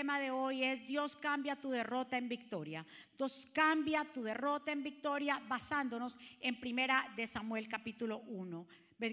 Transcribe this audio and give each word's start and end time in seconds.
tema 0.00 0.18
de 0.18 0.30
hoy 0.30 0.64
es 0.64 0.86
Dios 0.86 1.14
cambia 1.14 1.56
tu 1.56 1.68
derrota 1.68 2.16
en 2.16 2.26
victoria. 2.26 2.86
Dios 3.18 3.46
cambia 3.52 4.02
tu 4.10 4.22
derrota 4.22 4.72
en 4.72 4.82
victoria 4.82 5.42
basándonos 5.46 6.16
en 6.40 6.58
primera 6.58 7.12
de 7.16 7.26
Samuel 7.26 7.68
capítulo 7.68 8.20
1, 8.20 8.66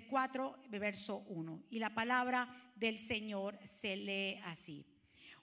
4, 0.10 0.60
verso 0.70 1.26
1. 1.28 1.63
Y 1.71 1.79
la 1.79 1.94
palabra 1.94 2.71
del 2.78 3.00
Señor 3.00 3.60
se 3.65 3.97
lee 3.97 4.39
así. 4.46 4.86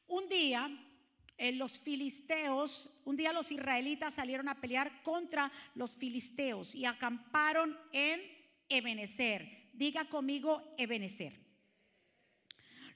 Un 0.07 0.31
día 0.31 0.71
en 1.37 1.59
los 1.59 1.79
filisteos, 1.79 2.99
un 3.05 3.15
día 3.15 3.35
los 3.35 3.53
israelitas 3.53 4.15
salieron 4.15 4.49
a 4.49 4.63
pelear 4.63 5.03
contra 5.03 5.53
los 5.75 5.95
filisteos 5.95 6.75
y 6.75 6.87
acamparon 6.87 7.77
en 7.93 8.23
Ebenezer. 8.71 9.69
Diga 9.75 10.09
conmigo 10.09 10.75
Ebenezer. 10.79 11.44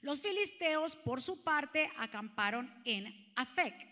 Los 0.01 0.21
filisteos, 0.21 0.95
por 0.95 1.21
su 1.21 1.43
parte, 1.43 1.91
acamparon 1.97 2.73
en 2.85 3.31
Afec 3.35 3.87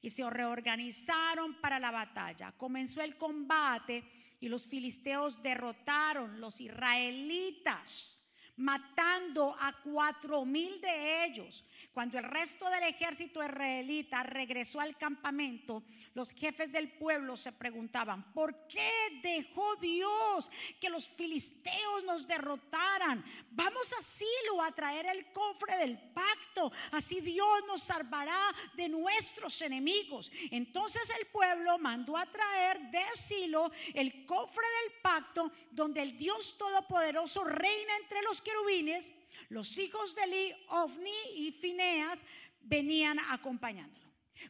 y 0.00 0.10
se 0.10 0.28
reorganizaron 0.28 1.60
para 1.60 1.78
la 1.78 1.90
batalla. 1.90 2.52
Comenzó 2.52 3.02
el 3.02 3.16
combate 3.16 4.04
y 4.40 4.48
los 4.48 4.66
filisteos 4.66 5.42
derrotaron 5.42 6.40
los 6.40 6.60
israelitas 6.60 8.21
matando 8.56 9.56
a 9.58 9.72
cuatro 9.82 10.44
mil 10.44 10.80
de 10.80 11.24
ellos. 11.24 11.64
Cuando 11.92 12.18
el 12.18 12.24
resto 12.24 12.68
del 12.70 12.84
ejército 12.84 13.42
israelita 13.44 14.22
regresó 14.22 14.80
al 14.80 14.96
campamento, 14.96 15.82
los 16.14 16.30
jefes 16.32 16.70
del 16.72 16.92
pueblo 16.92 17.36
se 17.36 17.52
preguntaban, 17.52 18.32
¿por 18.32 18.66
qué 18.66 19.20
dejó 19.22 19.76
Dios 19.76 20.50
que 20.80 20.90
los 20.90 21.08
filisteos 21.08 22.04
nos 22.04 22.26
derrotaran? 22.26 23.24
Vamos 23.50 23.92
a 23.98 24.02
Silo 24.02 24.62
a 24.62 24.72
traer 24.72 25.06
el 25.06 25.32
cofre 25.32 25.76
del 25.78 25.98
pacto, 26.12 26.70
así 26.92 27.20
Dios 27.20 27.64
nos 27.66 27.82
salvará 27.82 28.54
de 28.74 28.88
nuestros 28.88 29.60
enemigos. 29.62 30.30
Entonces 30.50 31.10
el 31.18 31.26
pueblo 31.26 31.78
mandó 31.78 32.16
a 32.16 32.26
traer 32.26 32.90
de 32.90 33.04
Silo 33.14 33.70
el 33.94 34.26
cofre 34.26 34.66
del 34.82 35.00
pacto, 35.00 35.50
donde 35.70 36.02
el 36.02 36.18
Dios 36.18 36.56
Todopoderoso 36.58 37.44
reina 37.44 37.96
entre 37.96 38.22
los 38.22 38.41
querubines 38.42 39.12
los 39.48 39.76
hijos 39.78 40.14
de 40.14 40.22
Eli, 40.22 40.54
Ofni 40.68 41.12
y 41.34 41.52
Fineas 41.52 42.18
venían 42.60 43.18
acompañándolo. 43.18 44.02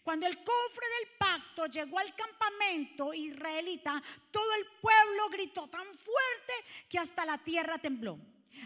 Cuando 0.02 0.26
el 0.26 0.36
cofre 0.38 0.86
del 0.98 1.18
pacto 1.18 1.66
llegó 1.66 1.98
al 1.98 2.14
campamento 2.14 3.12
israelita, 3.12 4.02
todo 4.30 4.54
el 4.54 4.66
pueblo 4.80 5.28
gritó 5.30 5.68
tan 5.68 5.86
fuerte 5.86 6.52
que 6.88 6.98
hasta 6.98 7.24
la 7.24 7.38
tierra 7.38 7.78
tembló. 7.78 8.18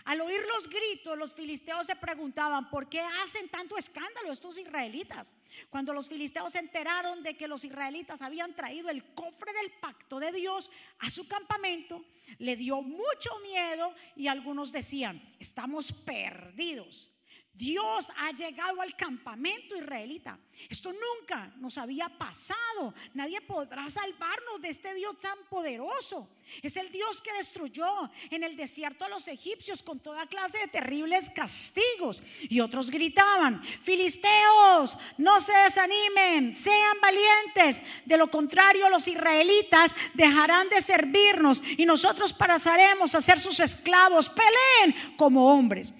Al 0.04 0.20
oír 0.20 0.40
los 0.56 0.68
gritos, 0.68 1.18
los 1.18 1.34
filisteos 1.34 1.86
se 1.86 1.96
preguntaban, 1.96 2.70
¿por 2.70 2.88
qué 2.88 3.00
hacen 3.00 3.48
tanto 3.48 3.76
escándalo 3.76 4.32
estos 4.32 4.58
israelitas? 4.58 5.34
Cuando 5.70 5.92
los 5.92 6.08
filisteos 6.08 6.52
se 6.52 6.58
enteraron 6.58 7.22
de 7.22 7.36
que 7.36 7.48
los 7.48 7.64
israelitas 7.64 8.22
habían 8.22 8.54
traído 8.54 8.88
el 8.88 9.04
cofre 9.14 9.52
del 9.52 9.72
pacto 9.80 10.20
de 10.20 10.32
Dios 10.32 10.70
a 11.00 11.10
su 11.10 11.26
campamento, 11.26 12.04
le 12.38 12.56
dio 12.56 12.82
mucho 12.82 13.38
miedo 13.42 13.94
y 14.14 14.28
algunos 14.28 14.72
decían, 14.72 15.22
estamos 15.38 15.92
perdidos. 15.92 17.10
Dios 17.56 18.12
ha 18.16 18.32
llegado 18.32 18.82
al 18.82 18.94
campamento 18.96 19.76
israelita. 19.76 20.38
Esto 20.68 20.92
nunca 20.92 21.52
nos 21.56 21.78
había 21.78 22.08
pasado. 22.08 22.92
Nadie 23.14 23.40
podrá 23.40 23.88
salvarnos 23.88 24.60
de 24.60 24.68
este 24.68 24.94
Dios 24.94 25.18
tan 25.18 25.38
poderoso. 25.48 26.28
Es 26.62 26.76
el 26.76 26.90
Dios 26.92 27.20
que 27.22 27.32
destruyó 27.32 28.10
en 28.30 28.44
el 28.44 28.56
desierto 28.56 29.04
a 29.04 29.08
los 29.08 29.26
egipcios 29.28 29.82
con 29.82 30.00
toda 30.00 30.26
clase 30.26 30.58
de 30.58 30.68
terribles 30.68 31.30
castigos. 31.30 32.22
Y 32.42 32.60
otros 32.60 32.90
gritaban, 32.90 33.62
Filisteos, 33.82 34.96
no 35.16 35.40
se 35.40 35.52
desanimen, 35.52 36.52
sean 36.54 37.00
valientes. 37.00 37.82
De 38.04 38.18
lo 38.18 38.30
contrario, 38.30 38.88
los 38.90 39.08
israelitas 39.08 39.94
dejarán 40.14 40.68
de 40.68 40.82
servirnos 40.82 41.62
y 41.78 41.86
nosotros 41.86 42.32
pasaremos 42.34 43.14
a 43.14 43.20
ser 43.22 43.38
sus 43.38 43.60
esclavos. 43.60 44.30
Peleen 44.30 45.16
como 45.16 45.54
hombres. 45.54 45.94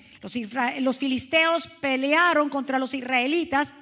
Los, 0.80 0.98
filisteos 0.98 1.68
pelearon 1.80 2.48
contra 2.48 2.80
los 2.80 2.94
israelitas 2.94 3.74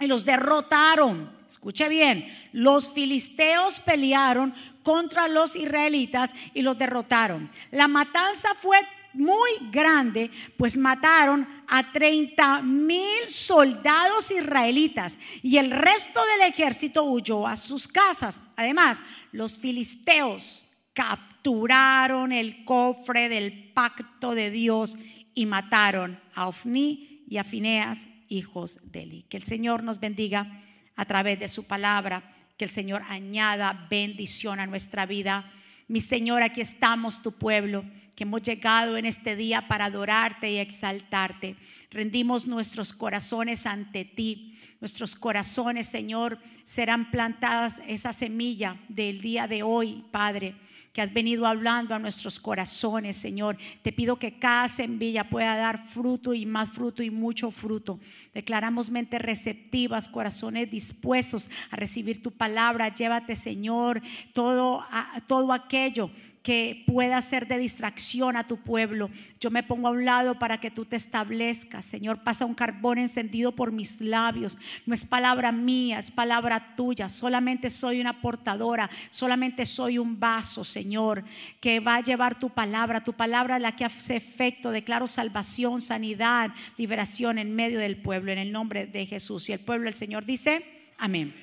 y 0.00 0.06
los 0.06 0.24
derrotaron. 0.24 1.30
Escuche 1.46 1.88
bien, 1.90 2.26
los 2.52 2.90
filisteos 2.90 3.78
pelearon 3.80 4.54
contra 4.82 5.28
los 5.28 5.56
israelitas 5.56 6.32
y 6.54 6.62
los 6.62 6.78
derrotaron. 6.78 7.50
La 7.70 7.86
matanza 7.86 8.54
fue 8.54 8.78
muy 9.12 9.50
grande, 9.70 10.30
pues 10.56 10.78
mataron 10.78 11.46
a 11.66 11.92
30 11.92 12.62
mil 12.62 13.28
soldados 13.28 14.30
israelitas 14.30 15.18
y 15.42 15.58
el 15.58 15.70
resto 15.70 16.20
del 16.24 16.48
ejército 16.48 17.04
huyó 17.04 17.46
a 17.46 17.58
sus 17.58 17.88
casas. 17.88 18.40
Además, 18.56 19.02
los 19.32 19.58
filisteos 19.58 20.66
capturaron 20.94 22.32
el 22.32 22.64
cofre 22.64 23.28
del 23.28 23.72
pacto 23.74 24.34
de 24.34 24.50
Dios 24.50 24.96
y 25.38 25.46
mataron 25.46 26.18
a 26.34 26.48
Ofni 26.48 27.22
y 27.28 27.36
a 27.36 27.44
Fineas 27.44 28.08
hijos 28.28 28.80
de 28.82 29.04
Eli. 29.04 29.22
Que 29.28 29.36
el 29.36 29.44
Señor 29.44 29.84
nos 29.84 30.00
bendiga 30.00 30.64
a 30.96 31.04
través 31.04 31.38
de 31.38 31.46
su 31.46 31.64
palabra, 31.64 32.34
que 32.56 32.64
el 32.64 32.72
Señor 32.72 33.04
añada 33.08 33.86
bendición 33.88 34.58
a 34.58 34.66
nuestra 34.66 35.06
vida. 35.06 35.48
Mi 35.86 36.00
Señor, 36.00 36.42
aquí 36.42 36.60
estamos, 36.60 37.22
tu 37.22 37.30
pueblo, 37.30 37.84
que 38.16 38.24
hemos 38.24 38.42
llegado 38.42 38.96
en 38.96 39.06
este 39.06 39.36
día 39.36 39.68
para 39.68 39.84
adorarte 39.84 40.50
y 40.50 40.58
exaltarte. 40.58 41.54
Rendimos 41.92 42.48
nuestros 42.48 42.92
corazones 42.92 43.64
ante 43.64 44.04
ti. 44.04 44.58
Nuestros 44.80 45.14
corazones, 45.14 45.86
Señor, 45.86 46.40
serán 46.68 47.10
plantadas 47.10 47.80
esa 47.86 48.12
semilla 48.12 48.76
del 48.90 49.22
día 49.22 49.46
de 49.46 49.62
hoy, 49.62 50.04
Padre 50.10 50.54
que 50.98 51.02
has 51.02 51.12
venido 51.12 51.46
hablando 51.46 51.94
a 51.94 52.00
nuestros 52.00 52.40
corazones, 52.40 53.16
Señor. 53.16 53.56
Te 53.82 53.92
pido 53.92 54.18
que 54.18 54.40
cada 54.40 54.68
semilla 54.68 55.30
pueda 55.30 55.56
dar 55.56 55.78
fruto 55.78 56.34
y 56.34 56.44
más 56.44 56.70
fruto 56.70 57.04
y 57.04 57.10
mucho 57.10 57.52
fruto. 57.52 58.00
Declaramos 58.34 58.90
mentes 58.90 59.22
receptivas, 59.22 60.08
corazones 60.08 60.68
dispuestos 60.68 61.50
a 61.70 61.76
recibir 61.76 62.20
tu 62.20 62.32
palabra. 62.32 62.92
Llévate, 62.92 63.36
Señor, 63.36 64.02
todo, 64.32 64.84
todo 65.28 65.52
aquello 65.52 66.10
que 66.42 66.82
pueda 66.86 67.20
ser 67.20 67.46
de 67.46 67.58
distracción 67.58 68.34
a 68.34 68.46
tu 68.46 68.56
pueblo. 68.56 69.10
Yo 69.38 69.50
me 69.50 69.62
pongo 69.62 69.88
a 69.88 69.90
un 69.90 70.06
lado 70.06 70.38
para 70.38 70.58
que 70.58 70.70
tú 70.70 70.86
te 70.86 70.96
establezcas. 70.96 71.84
Señor, 71.84 72.24
pasa 72.24 72.46
un 72.46 72.54
carbón 72.54 72.96
encendido 72.96 73.52
por 73.52 73.70
mis 73.70 74.00
labios. 74.00 74.56
No 74.86 74.94
es 74.94 75.04
palabra 75.04 75.52
mía, 75.52 75.98
es 75.98 76.10
palabra 76.10 76.57
tuya. 76.76 77.08
Solamente 77.08 77.70
soy 77.70 78.00
una 78.00 78.20
portadora, 78.20 78.90
solamente 79.10 79.66
soy 79.66 79.98
un 79.98 80.18
vaso, 80.18 80.64
Señor, 80.64 81.24
que 81.60 81.80
va 81.80 81.96
a 81.96 82.02
llevar 82.02 82.38
tu 82.38 82.50
palabra. 82.50 83.04
Tu 83.04 83.12
palabra 83.12 83.58
la 83.58 83.76
que 83.76 83.84
hace 83.84 84.16
efecto. 84.16 84.70
Declaro 84.70 85.06
salvación, 85.06 85.80
sanidad, 85.80 86.50
liberación 86.76 87.38
en 87.38 87.54
medio 87.54 87.78
del 87.78 87.96
pueblo, 87.96 88.32
en 88.32 88.38
el 88.38 88.52
nombre 88.52 88.86
de 88.86 89.06
Jesús. 89.06 89.48
Y 89.48 89.52
el 89.52 89.60
pueblo, 89.60 89.88
el 89.88 89.94
Señor 89.94 90.24
dice, 90.24 90.64
amén. 90.98 91.34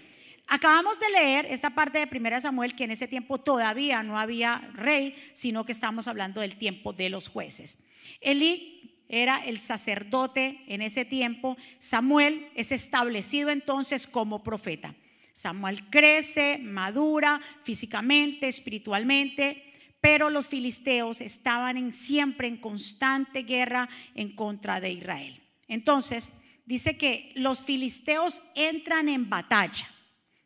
Acabamos 0.48 1.00
de 1.00 1.10
leer 1.10 1.48
esta 1.50 1.72
parte 1.72 2.06
de 2.06 2.18
1 2.18 2.42
Samuel 2.42 2.76
que 2.76 2.84
en 2.84 2.92
ese 2.92 3.08
tiempo 3.08 3.40
todavía 3.40 4.04
no 4.04 4.20
había 4.20 4.70
rey, 4.74 5.16
sino 5.34 5.66
que 5.66 5.72
estamos 5.72 6.08
hablando 6.08 6.42
del 6.42 6.58
tiempo 6.58 6.94
de 6.94 7.10
los 7.10 7.28
jueces. 7.28 7.80
Elí 8.22 9.02
era 9.10 9.44
el 9.46 9.60
sacerdote 9.60 10.62
en 10.68 10.82
ese 10.82 11.04
tiempo. 11.04 11.58
Samuel 11.80 12.48
es 12.56 12.72
establecido 12.72 13.50
entonces 13.50 14.06
como 14.08 14.44
profeta. 14.44 14.96
Samuel 15.36 15.90
crece, 15.90 16.58
madura 16.60 17.42
físicamente, 17.64 18.48
espiritualmente, 18.48 19.62
pero 20.00 20.30
los 20.30 20.48
filisteos 20.48 21.20
estaban 21.20 21.94
siempre 21.94 22.48
en 22.48 22.56
constante 22.56 23.44
guerra 23.44 23.90
en 24.16 24.34
contra 24.34 24.80
de 24.80 24.94
Israel. 24.94 25.44
Entonces, 25.68 26.32
dice 26.66 26.96
que 26.96 27.34
los 27.36 27.62
filisteos 27.62 28.42
entran 28.56 29.10
en 29.10 29.30
batalla. 29.30 29.86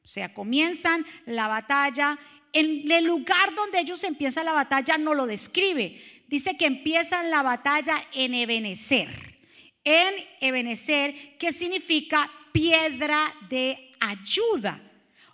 O 0.04 0.08
sea, 0.08 0.34
comienzan 0.34 1.06
la 1.28 1.48
batalla. 1.48 2.18
En 2.52 2.92
el 2.92 3.06
lugar 3.06 3.54
donde 3.54 3.80
ellos 3.80 4.04
empiezan 4.04 4.46
la 4.46 4.54
batalla 4.54 4.98
no 4.98 5.14
lo 5.14 5.28
describe. 5.28 6.24
Dice 6.28 6.58
que 6.58 6.66
empiezan 6.66 7.30
la 7.30 7.44
batalla 7.44 8.02
en 8.14 8.34
Ebenezer. 8.34 9.38
En 9.84 10.16
Ebenezer, 10.42 11.38
que 11.38 11.54
significa 11.54 12.32
piedra 12.52 13.36
de 13.50 13.89
ayuda. 14.00 14.82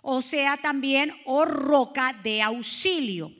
O 0.02 0.22
sea, 0.22 0.56
también 0.56 1.12
o 1.24 1.44
roca 1.44 2.12
de 2.22 2.42
auxilio. 2.42 3.32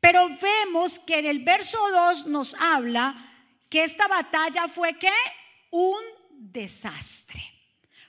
Pero 0.00 0.28
vemos 0.40 0.98
que 0.98 1.18
en 1.18 1.26
el 1.26 1.44
verso 1.44 1.78
2 1.90 2.26
nos 2.26 2.54
habla 2.54 3.30
que 3.68 3.84
esta 3.84 4.08
batalla 4.08 4.66
fue 4.66 4.94
que 4.98 5.12
un 5.70 6.02
desastre. 6.30 7.42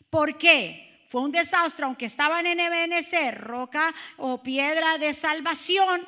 ¿Por 0.09 0.37
qué? 0.37 1.05
Fue 1.09 1.21
un 1.21 1.31
desastre, 1.31 1.85
aunque 1.85 2.05
estaban 2.05 2.47
en 2.47 2.59
Ebenezer, 2.59 3.39
roca 3.39 3.93
o 4.17 4.41
piedra 4.41 4.97
de 4.97 5.13
salvación, 5.13 6.07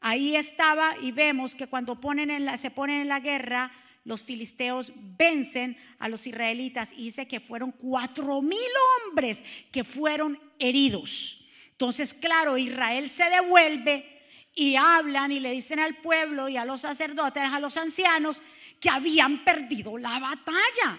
ahí 0.00 0.34
estaba 0.34 0.96
y 1.00 1.12
vemos 1.12 1.54
que 1.54 1.68
cuando 1.68 2.00
ponen 2.00 2.30
en 2.30 2.44
la, 2.44 2.58
se 2.58 2.70
ponen 2.70 3.02
en 3.02 3.08
la 3.08 3.20
guerra, 3.20 3.70
los 4.04 4.22
filisteos 4.22 4.92
vencen 4.96 5.76
a 5.98 6.08
los 6.08 6.26
israelitas 6.26 6.92
y 6.92 7.04
dice 7.04 7.28
que 7.28 7.40
fueron 7.40 7.72
cuatro 7.72 8.40
mil 8.40 8.58
hombres 9.06 9.42
que 9.70 9.84
fueron 9.84 10.40
heridos. 10.58 11.44
Entonces, 11.72 12.14
claro, 12.14 12.58
Israel 12.58 13.08
se 13.08 13.28
devuelve 13.30 14.20
y 14.54 14.76
hablan 14.76 15.32
y 15.32 15.40
le 15.40 15.52
dicen 15.52 15.80
al 15.80 15.96
pueblo 15.96 16.48
y 16.48 16.56
a 16.56 16.64
los 16.64 16.82
sacerdotes, 16.82 17.42
a 17.42 17.60
los 17.60 17.76
ancianos, 17.76 18.42
que 18.80 18.90
habían 18.90 19.44
perdido 19.44 19.98
la 19.98 20.18
batalla. 20.18 20.98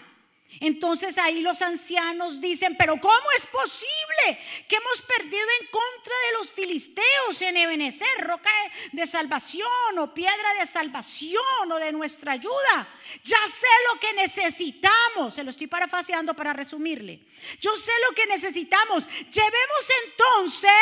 Entonces 0.60 1.18
ahí 1.18 1.40
los 1.40 1.62
ancianos 1.62 2.40
dicen, 2.40 2.76
pero 2.76 3.00
¿cómo 3.00 3.26
es 3.36 3.46
posible 3.46 4.38
que 4.68 4.76
hemos 4.76 5.02
perdido 5.02 5.46
en 5.60 5.66
contra 5.68 6.14
de 6.26 6.38
los 6.38 6.50
filisteos 6.50 7.42
en 7.42 7.56
Ebenezer, 7.56 8.20
roca 8.20 8.50
de 8.92 9.06
salvación 9.06 9.98
o 9.98 10.14
piedra 10.14 10.54
de 10.58 10.66
salvación 10.66 11.70
o 11.70 11.78
de 11.78 11.92
nuestra 11.92 12.32
ayuda? 12.32 12.88
Ya 13.24 13.48
sé 13.48 13.66
lo 13.92 14.00
que 14.00 14.12
necesitamos, 14.12 15.34
se 15.34 15.44
lo 15.44 15.50
estoy 15.50 15.66
parafaseando 15.66 16.34
para 16.34 16.52
resumirle. 16.52 17.20
Yo 17.60 17.74
sé 17.76 17.92
lo 18.08 18.14
que 18.14 18.26
necesitamos. 18.26 19.08
Llevemos 19.30 19.88
entonces 20.06 20.72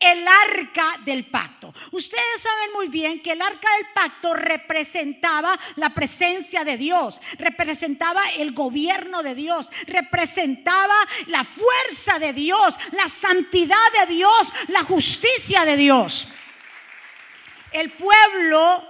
el 0.00 0.26
arca 0.26 0.96
del 1.04 1.26
pacto. 1.26 1.74
Ustedes 1.92 2.40
saben 2.40 2.72
muy 2.72 2.88
bien 2.88 3.22
que 3.22 3.32
el 3.32 3.42
arca 3.42 3.68
del 3.76 3.86
pacto 3.94 4.34
representaba 4.34 5.58
la 5.76 5.90
presencia 5.90 6.64
de 6.64 6.78
Dios, 6.78 7.20
representaba 7.38 8.22
el 8.36 8.52
gobierno 8.52 9.22
de 9.22 9.34
Dios, 9.34 9.68
representaba 9.86 10.96
la 11.26 11.44
fuerza 11.44 12.18
de 12.18 12.32
Dios, 12.32 12.78
la 12.92 13.08
santidad 13.08 13.76
de 14.00 14.14
Dios, 14.14 14.52
la 14.68 14.82
justicia 14.82 15.66
de 15.66 15.76
Dios. 15.76 16.26
El 17.72 17.92
pueblo 17.92 18.88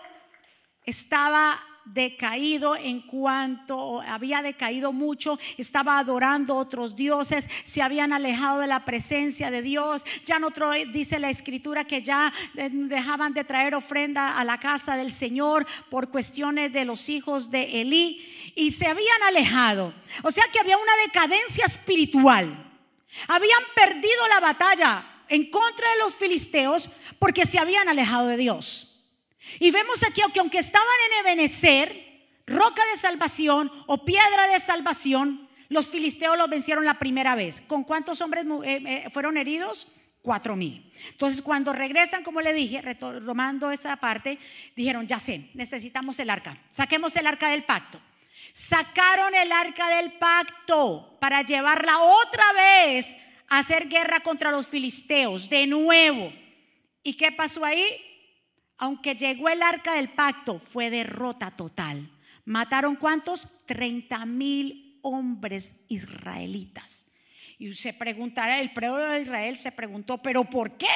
estaba 0.87 1.70
decaído 1.93 2.77
en 2.77 3.01
cuanto 3.01 4.01
había 4.03 4.43
decaído 4.43 4.93
mucho, 4.93 5.39
estaba 5.57 5.99
adorando 5.99 6.57
otros 6.57 6.97
dioses, 6.97 7.49
se 7.65 7.83
habían 7.83 8.13
alejado 8.13 8.61
de 8.61 8.67
la 8.67 8.85
presencia 8.85 9.51
de 9.51 9.63
Dios. 9.63 10.05
Ya 10.25 10.39
no 10.39 10.49
otro 10.49 10.73
dice 10.93 11.19
la 11.19 11.31
escritura 11.31 11.85
que 11.85 12.03
ya 12.03 12.33
eh, 12.57 12.69
dejaban 12.71 13.33
de 13.33 13.45
traer 13.45 13.75
ofrenda 13.75 14.39
a 14.39 14.45
la 14.45 14.59
casa 14.59 14.97
del 14.97 15.13
Señor 15.13 15.67
por 15.89 16.11
cuestiones 16.11 16.73
de 16.73 16.85
los 16.85 17.09
hijos 17.09 17.51
de 17.51 17.81
Elí 17.81 18.53
y 18.55 18.73
se 18.73 18.87
habían 18.87 19.23
alejado. 19.23 19.95
O 20.23 20.31
sea 20.31 20.45
que 20.53 20.59
había 20.59 20.77
una 20.77 20.97
decadencia 21.05 21.67
espiritual. 21.67 22.67
Habían 23.29 23.63
perdido 23.75 24.29
la 24.29 24.41
batalla 24.41 25.07
en 25.29 25.51
contra 25.51 25.91
de 25.93 25.99
los 25.99 26.15
filisteos 26.15 26.91
porque 27.19 27.47
se 27.47 27.59
habían 27.59 27.89
alejado 27.89 28.27
de 28.27 28.37
Dios. 28.37 28.90
Y 29.59 29.71
vemos 29.71 30.03
aquí 30.05 30.23
que 30.33 30.41
aunque 30.41 30.59
estaban 30.59 30.87
en 31.07 31.27
Ebenezer, 31.27 32.11
roca 32.47 32.85
de 32.87 32.97
salvación 32.97 33.71
o 33.87 34.05
piedra 34.05 34.49
de 34.49 34.61
salvación, 34.61 35.49
los 35.69 35.89
filisteos 35.89 36.37
los 36.37 36.51
vencieron 36.51 36.85
la 36.85 36.99
primera 36.99 37.35
vez. 37.35 37.61
¿Con 37.63 37.85
cuántos 37.85 38.21
hombres 38.21 38.45
eh, 38.65 38.83
eh, 38.87 39.11
fueron 39.11 39.37
heridos? 39.37 39.87
Cuatro 40.21 40.55
mil. 40.55 40.93
Entonces, 41.13 41.41
cuando 41.41 41.73
regresan, 41.73 42.23
como 42.23 42.43
le 42.43 42.53
dije, 42.53 42.83
retomando 42.83 43.71
esa 43.71 43.97
parte, 43.97 44.39
dijeron: 44.77 45.07
Ya 45.07 45.19
sé, 45.19 45.49
necesitamos 45.55 46.19
el 46.19 46.29
arca. 46.29 46.59
Saquemos 46.71 47.17
el 47.17 47.27
arca 47.27 47.49
del 47.49 47.65
pacto. 47.65 48.01
Sacaron 48.53 49.35
el 49.35 49.51
arca 49.53 49.89
del 49.97 50.13
pacto 50.13 51.17
para 51.21 51.43
llevarla 51.43 52.01
otra 52.01 52.53
vez 52.53 53.17
a 53.49 53.61
hacer 53.61 53.89
guerra 53.89 54.21
contra 54.21 54.51
los 54.51 54.67
filisteos, 54.67 55.49
de 55.49 55.67
nuevo. 55.67 56.33
¿Y 57.03 57.15
qué 57.15 57.33
pasó 57.33 57.65
ahí? 57.65 58.10
Aunque 58.81 59.15
llegó 59.15 59.51
el 59.51 59.63
arca 59.63 59.95
del 59.95 60.09
pacto, 60.09 60.59
fue 60.59 60.89
derrota 60.89 61.51
total. 61.51 62.11
¿Mataron 62.47 62.97
cuántos? 62.97 63.47
30 63.67 64.25
mil 64.25 64.99
hombres 65.03 65.73
israelitas. 65.89 67.07
Y 67.59 67.75
se 67.75 67.93
preguntará, 67.93 68.59
el 68.59 68.73
pueblo 68.73 69.07
de 69.07 69.21
Israel 69.21 69.59
se 69.59 69.71
preguntó, 69.71 70.23
pero 70.23 70.45
¿por 70.45 70.79
qué? 70.79 70.87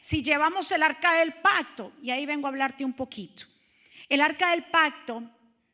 Si 0.00 0.22
llevamos 0.22 0.70
el 0.70 0.84
arca 0.84 1.14
del 1.14 1.32
pacto. 1.32 1.92
Y 2.00 2.10
ahí 2.10 2.26
vengo 2.26 2.46
a 2.46 2.50
hablarte 2.50 2.84
un 2.84 2.92
poquito. 2.92 3.44
El 4.08 4.20
arca 4.20 4.52
del 4.52 4.62
pacto 4.66 5.24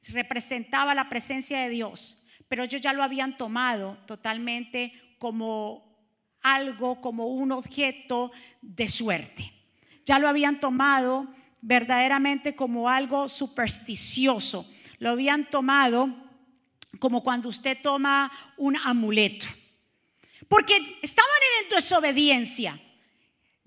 representaba 0.08 0.94
la 0.94 1.10
presencia 1.10 1.60
de 1.60 1.68
Dios, 1.68 2.18
pero 2.48 2.64
ellos 2.64 2.80
ya 2.80 2.94
lo 2.94 3.02
habían 3.02 3.36
tomado 3.36 3.98
totalmente 4.06 4.94
como 5.18 5.86
algo, 6.40 7.02
como 7.02 7.26
un 7.26 7.52
objeto 7.52 8.32
de 8.62 8.88
suerte. 8.88 9.52
Ya 10.06 10.18
lo 10.18 10.28
habían 10.28 10.60
tomado 10.60 11.28
verdaderamente 11.60 12.54
como 12.54 12.88
algo 12.88 13.28
supersticioso. 13.28 14.68
Lo 14.98 15.10
habían 15.10 15.48
tomado 15.50 16.14
como 16.98 17.22
cuando 17.22 17.48
usted 17.48 17.78
toma 17.82 18.30
un 18.56 18.76
amuleto. 18.76 19.46
Porque 20.48 20.98
estaban 21.02 21.30
en 21.62 21.70
desobediencia. 21.70 22.80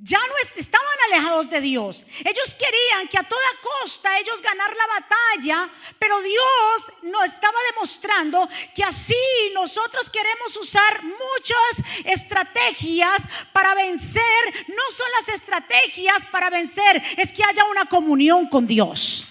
Ya 0.03 0.18
no 0.18 0.33
estaban 0.59 0.88
alejados 1.12 1.48
de 1.51 1.62
Dios. 1.62 2.03
Ellos 2.21 2.56
querían 2.56 3.07
que 3.07 3.19
a 3.19 3.24
toda 3.24 3.45
costa 3.62 4.18
ellos 4.18 4.42
ganar 4.42 4.75
la 4.75 4.88
batalla, 4.88 5.69
pero 6.00 6.19
Dios 6.21 6.92
nos 7.03 7.25
estaba 7.25 7.57
demostrando 7.71 8.50
que 8.74 8.83
así 8.83 9.15
nosotros 9.53 10.09
queremos 10.09 10.57
usar 10.57 11.03
muchas 11.03 11.86
estrategias 12.06 13.21
para 13.53 13.75
vencer. 13.75 14.65
No 14.69 14.83
son 14.89 15.07
las 15.19 15.36
estrategias 15.36 16.25
para 16.31 16.50
vencer, 16.50 17.00
es 17.18 17.31
que 17.31 17.44
haya 17.44 17.65
una 17.65 17.86
comunión 17.86 18.48
con 18.48 18.65
Dios. 18.65 19.27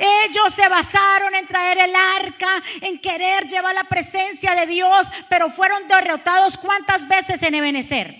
Ellos 0.00 0.54
se 0.54 0.66
basaron 0.66 1.34
en 1.34 1.46
traer 1.46 1.76
el 1.76 1.94
arca, 1.94 2.62
en 2.80 2.98
querer 2.98 3.46
llevar 3.46 3.74
la 3.74 3.84
presencia 3.84 4.54
de 4.54 4.66
Dios, 4.66 5.06
pero 5.28 5.50
fueron 5.50 5.86
derrotados 5.86 6.56
cuántas 6.56 7.06
veces 7.06 7.42
en 7.42 7.54
Ebenezer. 7.54 8.16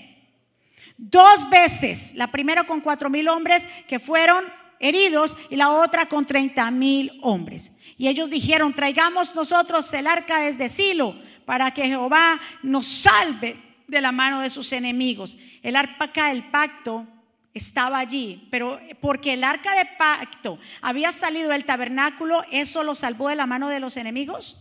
Dos 0.99 1.49
veces, 1.49 2.13
la 2.15 2.27
primera 2.27 2.65
con 2.65 2.83
cuatro 2.83 3.09
mil 3.09 3.27
hombres 3.29 3.67
que 3.89 3.99
fueron 3.99 4.45
heridos 4.79 5.35
y 5.49 5.57
la 5.57 5.71
otra 5.71 6.07
con 6.07 6.27
treinta 6.27 6.71
mil 6.71 7.19
hombres. 7.23 7.73
Y 7.97 8.09
ellos 8.09 8.29
dijeron, 8.29 8.75
traigamos 8.75 9.35
nosotros 9.35 9.91
el 9.95 10.07
arca 10.07 10.41
desde 10.41 10.69
Silo 10.69 11.19
para 11.47 11.71
que 11.71 11.87
Jehová 11.87 12.39
nos 12.63 12.87
salve 12.87 13.57
de 13.87 14.01
la 14.03 14.13
mano 14.13 14.41
de 14.41 14.51
sus 14.51 14.73
enemigos. 14.75 15.35
El 15.63 15.77
arca 15.77 16.29
del 16.29 16.51
pacto 16.51 17.07
estaba 17.55 17.99
allí, 17.99 18.47
pero 18.51 18.81
porque 19.01 19.33
el 19.33 19.45
arca 19.45 19.75
de 19.75 19.87
pacto 19.99 20.59
había 20.81 21.13
salido 21.13 21.51
del 21.51 21.65
tabernáculo, 21.65 22.45
¿eso 22.51 22.83
lo 22.83 22.95
salvó 22.95 23.29
de 23.29 23.37
la 23.37 23.47
mano 23.47 23.69
de 23.69 23.81
los 23.81 23.97
enemigos? 23.97 24.57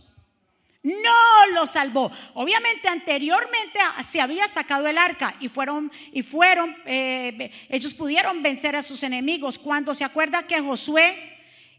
No 0.82 1.46
lo 1.52 1.66
salvó. 1.66 2.10
Obviamente 2.32 2.88
anteriormente 2.88 3.78
se 4.02 4.20
había 4.20 4.48
sacado 4.48 4.88
el 4.88 4.96
arca 4.96 5.34
y 5.38 5.48
fueron 5.48 5.92
y 6.12 6.22
fueron 6.22 6.74
eh, 6.86 7.50
ellos 7.68 7.92
pudieron 7.92 8.42
vencer 8.42 8.74
a 8.74 8.82
sus 8.82 9.02
enemigos. 9.02 9.58
Cuando 9.58 9.94
se 9.94 10.04
acuerda 10.04 10.46
que 10.46 10.60
Josué 10.60 11.30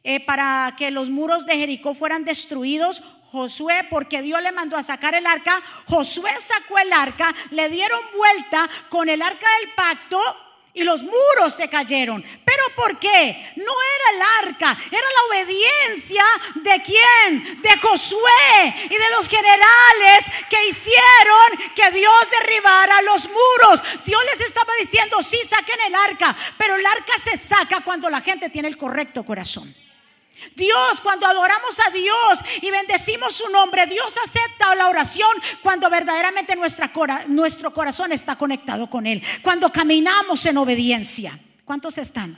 eh, 0.03 0.19
para 0.19 0.75
que 0.77 0.91
los 0.91 1.09
muros 1.09 1.45
de 1.45 1.57
Jericó 1.57 1.93
fueran 1.93 2.25
destruidos, 2.25 3.01
Josué, 3.31 3.87
porque 3.89 4.21
Dios 4.21 4.41
le 4.41 4.51
mandó 4.51 4.75
a 4.75 4.83
sacar 4.83 5.15
el 5.15 5.25
arca, 5.25 5.61
Josué 5.87 6.31
sacó 6.39 6.79
el 6.79 6.91
arca, 6.91 7.33
le 7.51 7.69
dieron 7.69 8.01
vuelta 8.15 8.69
con 8.89 9.09
el 9.09 9.21
arca 9.21 9.47
del 9.59 9.73
pacto 9.73 10.19
y 10.73 10.83
los 10.83 11.03
muros 11.03 11.53
se 11.55 11.69
cayeron. 11.69 12.23
¿Pero 12.45 12.63
por 12.75 12.99
qué? 12.99 13.53
No 13.55 13.73
era 13.73 14.15
el 14.15 14.47
arca, 14.47 14.77
era 14.89 15.01
la 15.01 15.23
obediencia 15.29 16.23
de 16.55 16.81
quién? 16.81 17.61
De 17.61 17.77
Josué 17.77 18.87
y 18.89 18.95
de 18.95 19.09
los 19.17 19.27
generales 19.27 20.25
que 20.49 20.67
hicieron 20.67 21.73
que 21.75 21.91
Dios 21.91 22.29
derribara 22.39 23.01
los 23.01 23.27
muros. 23.27 23.81
Dios 24.05 24.21
les 24.31 24.47
estaba 24.47 24.73
diciendo, 24.79 25.21
sí, 25.21 25.39
saquen 25.47 25.79
el 25.87 25.95
arca, 25.95 26.35
pero 26.57 26.75
el 26.75 26.85
arca 26.85 27.17
se 27.17 27.37
saca 27.37 27.81
cuando 27.81 28.09
la 28.09 28.21
gente 28.21 28.49
tiene 28.49 28.67
el 28.67 28.77
correcto 28.77 29.23
corazón. 29.23 29.73
Dios, 30.55 31.01
cuando 31.01 31.25
adoramos 31.27 31.79
a 31.79 31.89
Dios 31.91 32.39
y 32.61 32.71
bendecimos 32.71 33.35
su 33.35 33.49
nombre, 33.49 33.85
Dios 33.85 34.15
acepta 34.25 34.75
la 34.75 34.87
oración 34.87 35.31
cuando 35.61 35.89
verdaderamente 35.89 36.55
nuestro 36.55 37.73
corazón 37.73 38.11
está 38.11 38.37
conectado 38.37 38.89
con 38.89 39.07
Él. 39.07 39.21
Cuando 39.41 39.71
caminamos 39.71 40.45
en 40.45 40.57
obediencia. 40.57 41.39
¿Cuántos 41.65 41.97
están? 41.97 42.37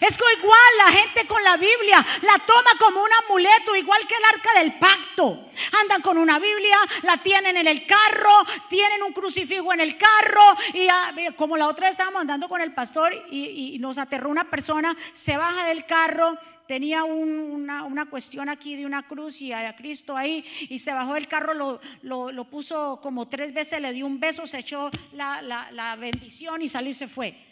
Es 0.00 0.18
que 0.18 0.24
igual 0.38 0.60
la 0.84 0.92
gente 0.92 1.26
con 1.26 1.42
la 1.42 1.56
Biblia 1.56 2.04
la 2.22 2.38
toma 2.44 2.70
como 2.78 3.02
un 3.02 3.10
amuleto, 3.24 3.76
igual 3.76 4.06
que 4.06 4.14
el 4.14 4.24
arca 4.24 4.58
del 4.58 4.78
pacto. 4.78 5.48
Andan 5.80 6.02
con 6.02 6.18
una 6.18 6.38
Biblia, 6.38 6.76
la 7.02 7.18
tienen 7.18 7.56
en 7.56 7.66
el 7.66 7.86
carro, 7.86 8.44
tienen 8.68 9.02
un 9.02 9.12
crucifijo 9.12 9.72
en 9.72 9.80
el 9.80 9.96
carro. 9.96 10.42
Y 10.74 10.88
ah, 10.88 11.14
como 11.36 11.56
la 11.56 11.68
otra 11.68 11.86
vez 11.86 11.92
estábamos 11.92 12.20
andando 12.20 12.48
con 12.48 12.60
el 12.60 12.74
pastor 12.74 13.14
y, 13.30 13.74
y 13.74 13.78
nos 13.78 13.98
aterró 13.98 14.28
una 14.28 14.50
persona, 14.50 14.96
se 15.14 15.36
baja 15.36 15.66
del 15.66 15.86
carro 15.86 16.36
tenía 16.66 17.04
una, 17.04 18.06
cuestión 18.10 18.48
aquí 18.48 18.76
de 18.76 18.86
una 18.86 19.06
cruz 19.06 19.40
y 19.40 19.52
a 19.52 19.74
Cristo 19.76 20.16
ahí 20.16 20.44
y 20.68 20.78
se 20.78 20.92
bajó 20.92 21.14
del 21.14 21.28
carro, 21.28 21.54
lo, 21.54 21.80
lo, 22.02 22.50
puso 22.50 23.00
como 23.02 23.28
tres 23.28 23.52
veces, 23.52 23.80
le 23.80 23.92
dio 23.92 24.06
un 24.06 24.20
beso, 24.20 24.46
se 24.46 24.58
echó 24.58 24.90
la, 25.12 25.42
la 25.42 25.96
bendición 25.96 26.62
y 26.62 26.68
salió 26.68 26.90
y 26.90 26.94
se 26.94 27.08
fue. 27.08 27.46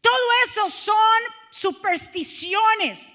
Todo 0.00 0.26
eso 0.44 0.68
son 0.70 0.96
supersticiones. 1.50 3.14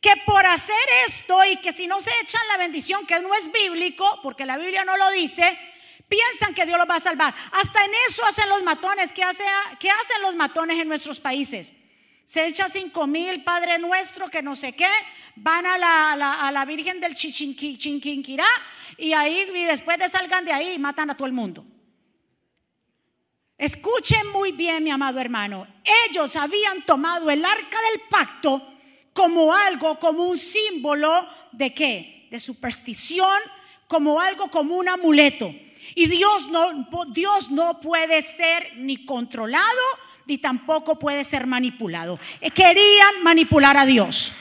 que 0.00 0.12
por 0.26 0.44
hacer 0.44 0.86
esto 1.06 1.42
y 1.46 1.56
que 1.62 1.72
si 1.72 1.86
no 1.86 1.98
se 1.98 2.10
echan 2.20 2.46
la 2.48 2.58
bendición, 2.58 3.06
que 3.06 3.20
no 3.20 3.34
es 3.34 3.50
bíblico, 3.50 4.20
porque 4.22 4.44
la 4.44 4.58
Biblia 4.58 4.84
no 4.84 4.98
lo 4.98 5.10
dice, 5.12 5.58
piensan 6.08 6.54
que 6.54 6.66
Dios 6.66 6.76
los 6.78 6.88
va 6.88 6.96
a 6.96 7.00
salvar. 7.00 7.34
Hasta 7.52 7.84
en 7.84 7.92
eso 8.06 8.22
hacen 8.26 8.50
los 8.50 8.62
matones. 8.62 9.14
¿Qué, 9.14 9.22
hace, 9.22 9.44
qué 9.80 9.90
hacen 9.90 10.20
los 10.20 10.36
matones 10.36 10.78
en 10.78 10.88
nuestros 10.88 11.20
países? 11.20 11.72
Se 12.24 12.46
echa 12.46 12.68
cinco 12.68 13.06
mil, 13.06 13.44
Padre 13.44 13.78
nuestro, 13.78 14.28
que 14.28 14.42
no 14.42 14.56
sé 14.56 14.72
qué, 14.72 14.88
van 15.36 15.66
a 15.66 15.78
la, 15.78 16.12
a 16.46 16.52
la, 16.52 16.64
Virgen 16.64 17.00
del 17.00 17.14
Chichinquirá 17.14 18.46
y 18.96 19.12
ahí 19.12 19.46
y 19.54 19.64
después 19.64 19.98
de 19.98 20.08
salgan 20.08 20.44
de 20.44 20.52
ahí 20.52 20.78
matan 20.78 21.10
a 21.10 21.16
todo 21.16 21.26
el 21.26 21.32
mundo. 21.32 21.66
Escuchen 23.56 24.28
muy 24.32 24.52
bien, 24.52 24.82
mi 24.82 24.90
amado 24.90 25.20
hermano. 25.20 25.66
Ellos 26.08 26.34
habían 26.36 26.84
tomado 26.84 27.30
el 27.30 27.44
arca 27.44 27.78
del 27.90 28.00
pacto 28.10 28.74
como 29.12 29.54
algo, 29.54 29.98
como 29.98 30.24
un 30.24 30.36
símbolo 30.36 31.28
de 31.52 31.72
qué? 31.72 32.28
De 32.30 32.40
superstición, 32.40 33.38
como 33.86 34.20
algo, 34.20 34.50
como 34.50 34.76
un 34.76 34.88
amuleto. 34.88 35.54
Y 35.94 36.06
Dios 36.06 36.48
no, 36.48 36.88
Dios 37.08 37.50
no 37.50 37.80
puede 37.80 38.22
ser 38.22 38.72
ni 38.76 39.04
controlado, 39.04 39.82
ni 40.26 40.38
tampoco 40.38 40.98
puede 40.98 41.24
ser 41.24 41.46
manipulado. 41.46 42.18
Eh, 42.40 42.50
querían 42.50 43.22
manipular 43.22 43.76
a 43.76 43.86
Dios. 43.86 44.32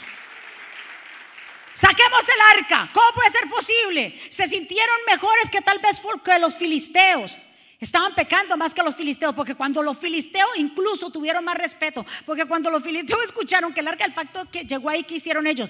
Saquemos 1.74 2.22
el 2.28 2.60
arca. 2.60 2.90
¿Cómo 2.94 3.14
puede 3.16 3.32
ser 3.32 3.50
posible? 3.50 4.20
Se 4.30 4.48
sintieron 4.48 4.96
mejores 5.08 5.50
que 5.50 5.62
tal 5.62 5.80
vez 5.80 6.02
que 6.24 6.40
los 6.40 6.56
filisteos. 6.56 7.38
Estaban 7.80 8.16
pecando 8.16 8.56
más 8.56 8.74
que 8.74 8.82
los 8.82 8.96
filisteos, 8.96 9.34
porque 9.34 9.56
cuando 9.56 9.84
los 9.84 9.98
filisteos 9.98 10.50
incluso 10.56 11.10
tuvieron 11.10 11.44
más 11.44 11.56
respeto, 11.56 12.06
porque 12.26 12.46
cuando 12.46 12.70
los 12.70 12.82
filisteos 12.82 13.22
escucharon 13.26 13.74
que 13.74 13.82
el 13.82 13.88
arca 13.90 14.06
del 14.06 14.14
pacto 14.14 14.50
que 14.50 14.64
llegó 14.64 14.90
ahí, 14.90 15.04
¿qué 15.04 15.16
hicieron 15.16 15.46
ellos? 15.48 15.70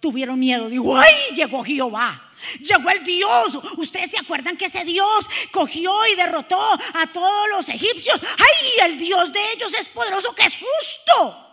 Tuvieron 0.00 0.38
miedo. 0.38 0.68
Digo, 0.68 0.96
¡ay! 0.96 1.34
Llegó 1.34 1.64
Jehová. 1.64 2.30
Llegó 2.60 2.90
el 2.90 3.02
Dios. 3.04 3.58
Ustedes 3.76 4.12
se 4.12 4.18
acuerdan 4.18 4.56
que 4.56 4.66
ese 4.66 4.84
Dios 4.84 5.28
cogió 5.50 6.06
y 6.06 6.14
derrotó 6.14 6.60
a 6.94 7.06
todos 7.12 7.48
los 7.50 7.68
egipcios. 7.68 8.20
¡Ay! 8.22 8.90
El 8.90 8.98
Dios 8.98 9.32
de 9.32 9.52
ellos 9.52 9.74
es 9.74 9.88
poderoso. 9.88 10.34
¡Qué 10.34 10.48
susto! 10.48 11.47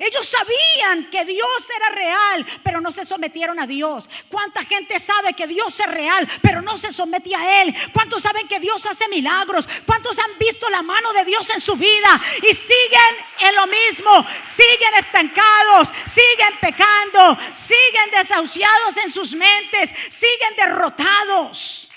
Ellos 0.00 0.26
sabían 0.26 1.10
que 1.10 1.26
Dios 1.26 1.68
era 1.76 1.90
real, 1.90 2.46
pero 2.62 2.80
no 2.80 2.90
se 2.90 3.04
sometieron 3.04 3.60
a 3.60 3.66
Dios. 3.66 4.08
¿Cuánta 4.30 4.64
gente 4.64 4.98
sabe 4.98 5.34
que 5.34 5.46
Dios 5.46 5.78
es 5.78 5.86
real, 5.86 6.26
pero 6.40 6.62
no 6.62 6.78
se 6.78 6.90
somete 6.90 7.36
a 7.36 7.60
Él? 7.60 7.74
¿Cuántos 7.92 8.22
saben 8.22 8.48
que 8.48 8.58
Dios 8.58 8.86
hace 8.86 9.06
milagros? 9.08 9.68
¿Cuántos 9.84 10.18
han 10.18 10.38
visto 10.38 10.70
la 10.70 10.80
mano 10.80 11.12
de 11.12 11.26
Dios 11.26 11.50
en 11.50 11.60
su 11.60 11.76
vida 11.76 12.18
y 12.38 12.54
siguen 12.54 13.14
en 13.40 13.54
lo 13.54 13.66
mismo? 13.66 14.26
Siguen 14.42 14.94
estancados, 14.96 15.92
siguen 16.06 16.58
pecando, 16.62 17.36
siguen 17.52 18.10
desahuciados 18.10 18.96
en 18.96 19.10
sus 19.10 19.34
mentes, 19.34 19.90
siguen 20.08 20.56
derrotados. 20.56 21.89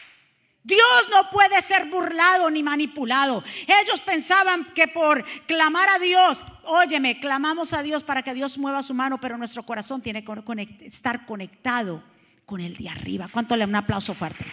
Dios 0.63 1.10
no 1.12 1.29
puede 1.29 1.62
ser 1.62 1.86
burlado 1.89 2.50
ni 2.50 2.63
manipulado. 2.63 3.43
Ellos 3.67 4.00
pensaban 4.01 4.74
que 4.74 4.88
por 4.88 5.24
clamar 5.46 5.89
a 5.89 6.00
Dios, 6.00 6.43
óyeme, 6.63 7.20
clamamos 7.20 7.74
a 7.74 7.84
Dios 7.84 8.03
para 8.03 8.24
que 8.24 8.34
Dios 8.34 8.58
mueva 8.58 8.82
su 8.82 8.93
mano, 8.93 9.20
pero 9.20 9.38
nuestro 9.38 9.63
corazón 9.63 10.01
tiene 10.01 10.24
que 10.24 10.86
estar 10.86 11.25
conectado 11.25 12.01
con 12.46 12.62
el 12.62 12.77
de 12.77 12.89
arriba. 12.89 13.27
¿Cuánto 13.32 13.58
le 13.58 13.65
un 13.65 13.75
aplauso 13.75 14.13
fuerte? 14.13 14.46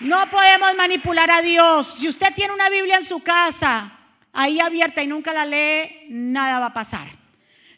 No 0.00 0.28
podemos 0.28 0.74
manipular 0.74 1.30
a 1.30 1.40
Dios. 1.40 1.94
Si 1.98 2.08
usted 2.08 2.34
tiene 2.34 2.52
una 2.52 2.68
Biblia 2.68 2.96
en 2.96 3.04
su 3.04 3.20
casa, 3.20 3.92
ahí 4.32 4.60
abierta 4.60 5.02
y 5.02 5.06
nunca 5.06 5.32
la 5.32 5.46
lee, 5.46 6.06
nada 6.10 6.58
va 6.58 6.66
a 6.66 6.74
pasar. 6.74 7.23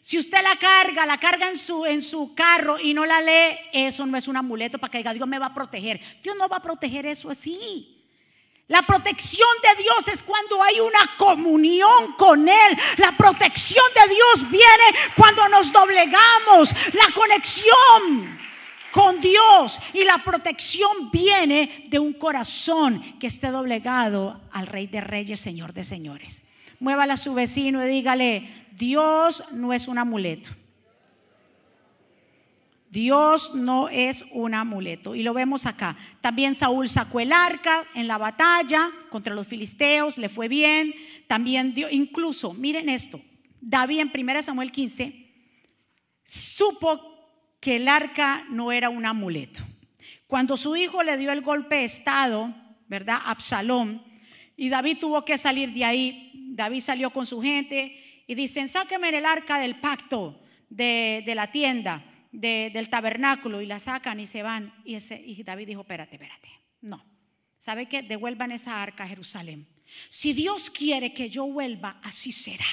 Si 0.07 0.17
usted 0.17 0.41
la 0.41 0.55
carga, 0.55 1.05
la 1.05 1.17
carga 1.17 1.49
en 1.49 1.57
su, 1.57 1.85
en 1.85 2.01
su 2.01 2.33
carro 2.33 2.77
y 2.81 2.93
no 2.93 3.05
la 3.05 3.19
lee, 3.19 3.57
eso 3.73 4.05
no 4.05 4.17
es 4.17 4.29
un 4.29 4.37
amuleto 4.37 4.77
para 4.77 4.89
que 4.89 4.99
diga 4.99 5.13
Dios 5.13 5.27
me 5.27 5.37
va 5.37 5.47
a 5.47 5.53
proteger. 5.53 5.99
Dios 6.23 6.33
no 6.37 6.47
va 6.47 6.55
a 6.55 6.61
proteger 6.61 7.05
eso 7.05 7.29
así. 7.29 8.05
La 8.69 8.83
protección 8.83 9.49
de 9.61 9.83
Dios 9.83 10.07
es 10.07 10.23
cuando 10.23 10.63
hay 10.63 10.79
una 10.79 11.17
comunión 11.17 12.13
con 12.17 12.47
Él. 12.47 12.77
La 12.95 13.17
protección 13.17 13.83
de 13.95 14.13
Dios 14.13 14.49
viene 14.49 15.13
cuando 15.13 15.49
nos 15.49 15.73
doblegamos. 15.73 16.71
La 16.93 17.13
conexión 17.13 18.39
con 18.91 19.19
Dios 19.19 19.77
y 19.91 20.05
la 20.05 20.19
protección 20.19 21.11
viene 21.11 21.83
de 21.89 21.99
un 21.99 22.13
corazón 22.13 23.19
que 23.19 23.27
esté 23.27 23.51
doblegado 23.51 24.39
al 24.53 24.67
Rey 24.67 24.87
de 24.87 25.01
Reyes, 25.01 25.41
Señor 25.41 25.73
de 25.73 25.83
Señores. 25.83 26.43
Muévala 26.79 27.15
a 27.15 27.17
su 27.17 27.33
vecino 27.33 27.83
y 27.83 27.89
dígale, 27.89 28.66
Dios 28.77 29.43
no 29.51 29.73
es 29.73 29.87
un 29.87 29.97
amuleto. 29.97 30.51
Dios 32.89 33.53
no 33.55 33.89
es 33.89 34.23
un 34.31 34.53
amuleto. 34.53 35.15
Y 35.15 35.23
lo 35.23 35.33
vemos 35.33 35.65
acá. 35.65 35.97
También 36.21 36.53
Saúl 36.53 36.87
sacó 36.87 37.19
el 37.19 37.33
arca 37.33 37.85
en 37.95 38.07
la 38.07 38.17
batalla 38.17 38.91
contra 39.09 39.33
los 39.33 39.47
filisteos, 39.47 40.17
le 40.17 40.29
fue 40.29 40.47
bien. 40.47 40.93
También 41.27 41.73
dio, 41.73 41.89
incluso, 41.89 42.53
miren 42.53 42.87
esto, 42.87 43.19
David 43.59 43.99
en 43.99 44.11
1 44.13 44.43
Samuel 44.43 44.71
15 44.71 45.25
supo 46.23 46.99
que 47.59 47.77
el 47.77 47.87
arca 47.87 48.45
no 48.49 48.71
era 48.71 48.89
un 48.89 49.05
amuleto. 49.05 49.61
Cuando 50.27 50.57
su 50.57 50.75
hijo 50.75 51.01
le 51.01 51.17
dio 51.17 51.31
el 51.31 51.41
golpe 51.41 51.75
de 51.75 51.85
estado, 51.85 52.53
¿verdad? 52.87 53.19
Absalón, 53.25 54.03
y 54.55 54.69
David 54.69 54.97
tuvo 54.99 55.23
que 55.23 55.37
salir 55.37 55.71
de 55.71 55.85
ahí, 55.85 56.31
David 56.51 56.81
salió 56.81 57.11
con 57.11 57.25
su 57.25 57.41
gente 57.41 58.06
y 58.27 58.35
dicen, 58.35 58.67
sáquenme 58.67 59.09
el 59.09 59.25
arca 59.25 59.57
del 59.57 59.79
pacto 59.79 60.39
de, 60.69 61.23
la 61.33 61.49
tienda, 61.49 62.03
del 62.31 62.89
tabernáculo, 62.89 63.61
y 63.61 63.65
la 63.65 63.79
sacan 63.79 64.19
y 64.19 64.27
se 64.27 64.43
van. 64.43 64.73
Y, 64.83 64.95
ese, 64.95 65.21
y 65.25 65.41
David 65.43 65.67
dijo, 65.67 65.81
espérate, 65.81 66.17
espérate, 66.17 66.49
no. 66.81 67.03
¿Sabe 67.57 67.87
qué? 67.87 68.03
Devuelvan 68.03 68.51
esa 68.51 68.83
arca 68.83 69.05
a 69.05 69.07
Jerusalén. 69.07 69.67
Si 70.09 70.33
Dios 70.33 70.69
quiere 70.69 71.13
que 71.13 71.29
yo 71.29 71.45
vuelva, 71.47 71.99
así 72.03 72.31
será. 72.31 72.65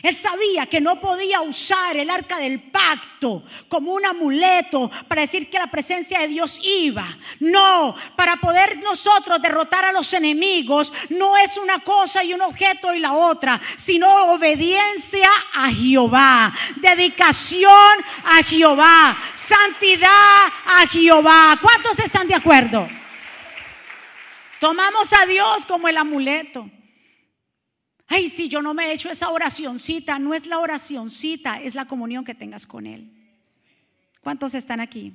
Él 0.00 0.14
sabía 0.14 0.66
que 0.66 0.80
no 0.80 1.00
podía 1.00 1.42
usar 1.42 1.96
el 1.96 2.10
arca 2.10 2.38
del 2.38 2.60
pacto 2.60 3.44
como 3.68 3.92
un 3.92 4.04
amuleto 4.06 4.90
para 5.06 5.20
decir 5.20 5.50
que 5.50 5.58
la 5.58 5.68
presencia 5.68 6.20
de 6.20 6.28
Dios 6.28 6.58
iba. 6.62 7.18
No, 7.40 7.94
para 8.16 8.36
poder 8.36 8.78
nosotros 8.78 9.40
derrotar 9.42 9.84
a 9.84 9.92
los 9.92 10.12
enemigos 10.12 10.92
no 11.10 11.36
es 11.36 11.56
una 11.56 11.80
cosa 11.80 12.24
y 12.24 12.34
un 12.34 12.42
objeto 12.42 12.94
y 12.94 12.98
la 12.98 13.12
otra, 13.12 13.60
sino 13.76 14.32
obediencia 14.32 15.28
a 15.52 15.70
Jehová, 15.70 16.52
dedicación 16.76 17.72
a 18.24 18.42
Jehová, 18.42 19.16
santidad 19.34 20.46
a 20.66 20.86
Jehová. 20.88 21.58
¿Cuántos 21.60 21.98
están 21.98 22.26
de 22.26 22.34
acuerdo? 22.34 22.88
Tomamos 24.58 25.12
a 25.12 25.26
Dios 25.26 25.66
como 25.66 25.88
el 25.88 25.96
amuleto. 25.96 26.68
Ay, 28.14 28.28
si 28.28 28.46
yo 28.46 28.60
no 28.60 28.74
me 28.74 28.84
he 28.84 28.92
hecho 28.92 29.08
esa 29.08 29.30
oracioncita, 29.30 30.18
no 30.18 30.34
es 30.34 30.44
la 30.44 30.58
oracioncita, 30.58 31.62
es 31.62 31.74
la 31.74 31.86
comunión 31.86 32.26
que 32.26 32.34
tengas 32.34 32.66
con 32.66 32.86
Él. 32.86 33.10
¿Cuántos 34.20 34.52
están 34.52 34.80
aquí? 34.80 35.14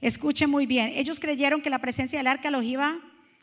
Escuchen 0.00 0.48
muy 0.48 0.64
bien. 0.64 0.92
Ellos 0.94 1.18
creyeron 1.18 1.60
que 1.60 1.70
la 1.70 1.80
presencia 1.80 2.20
del 2.20 2.28
arca 2.28 2.52
los 2.52 2.62
iba, 2.62 3.00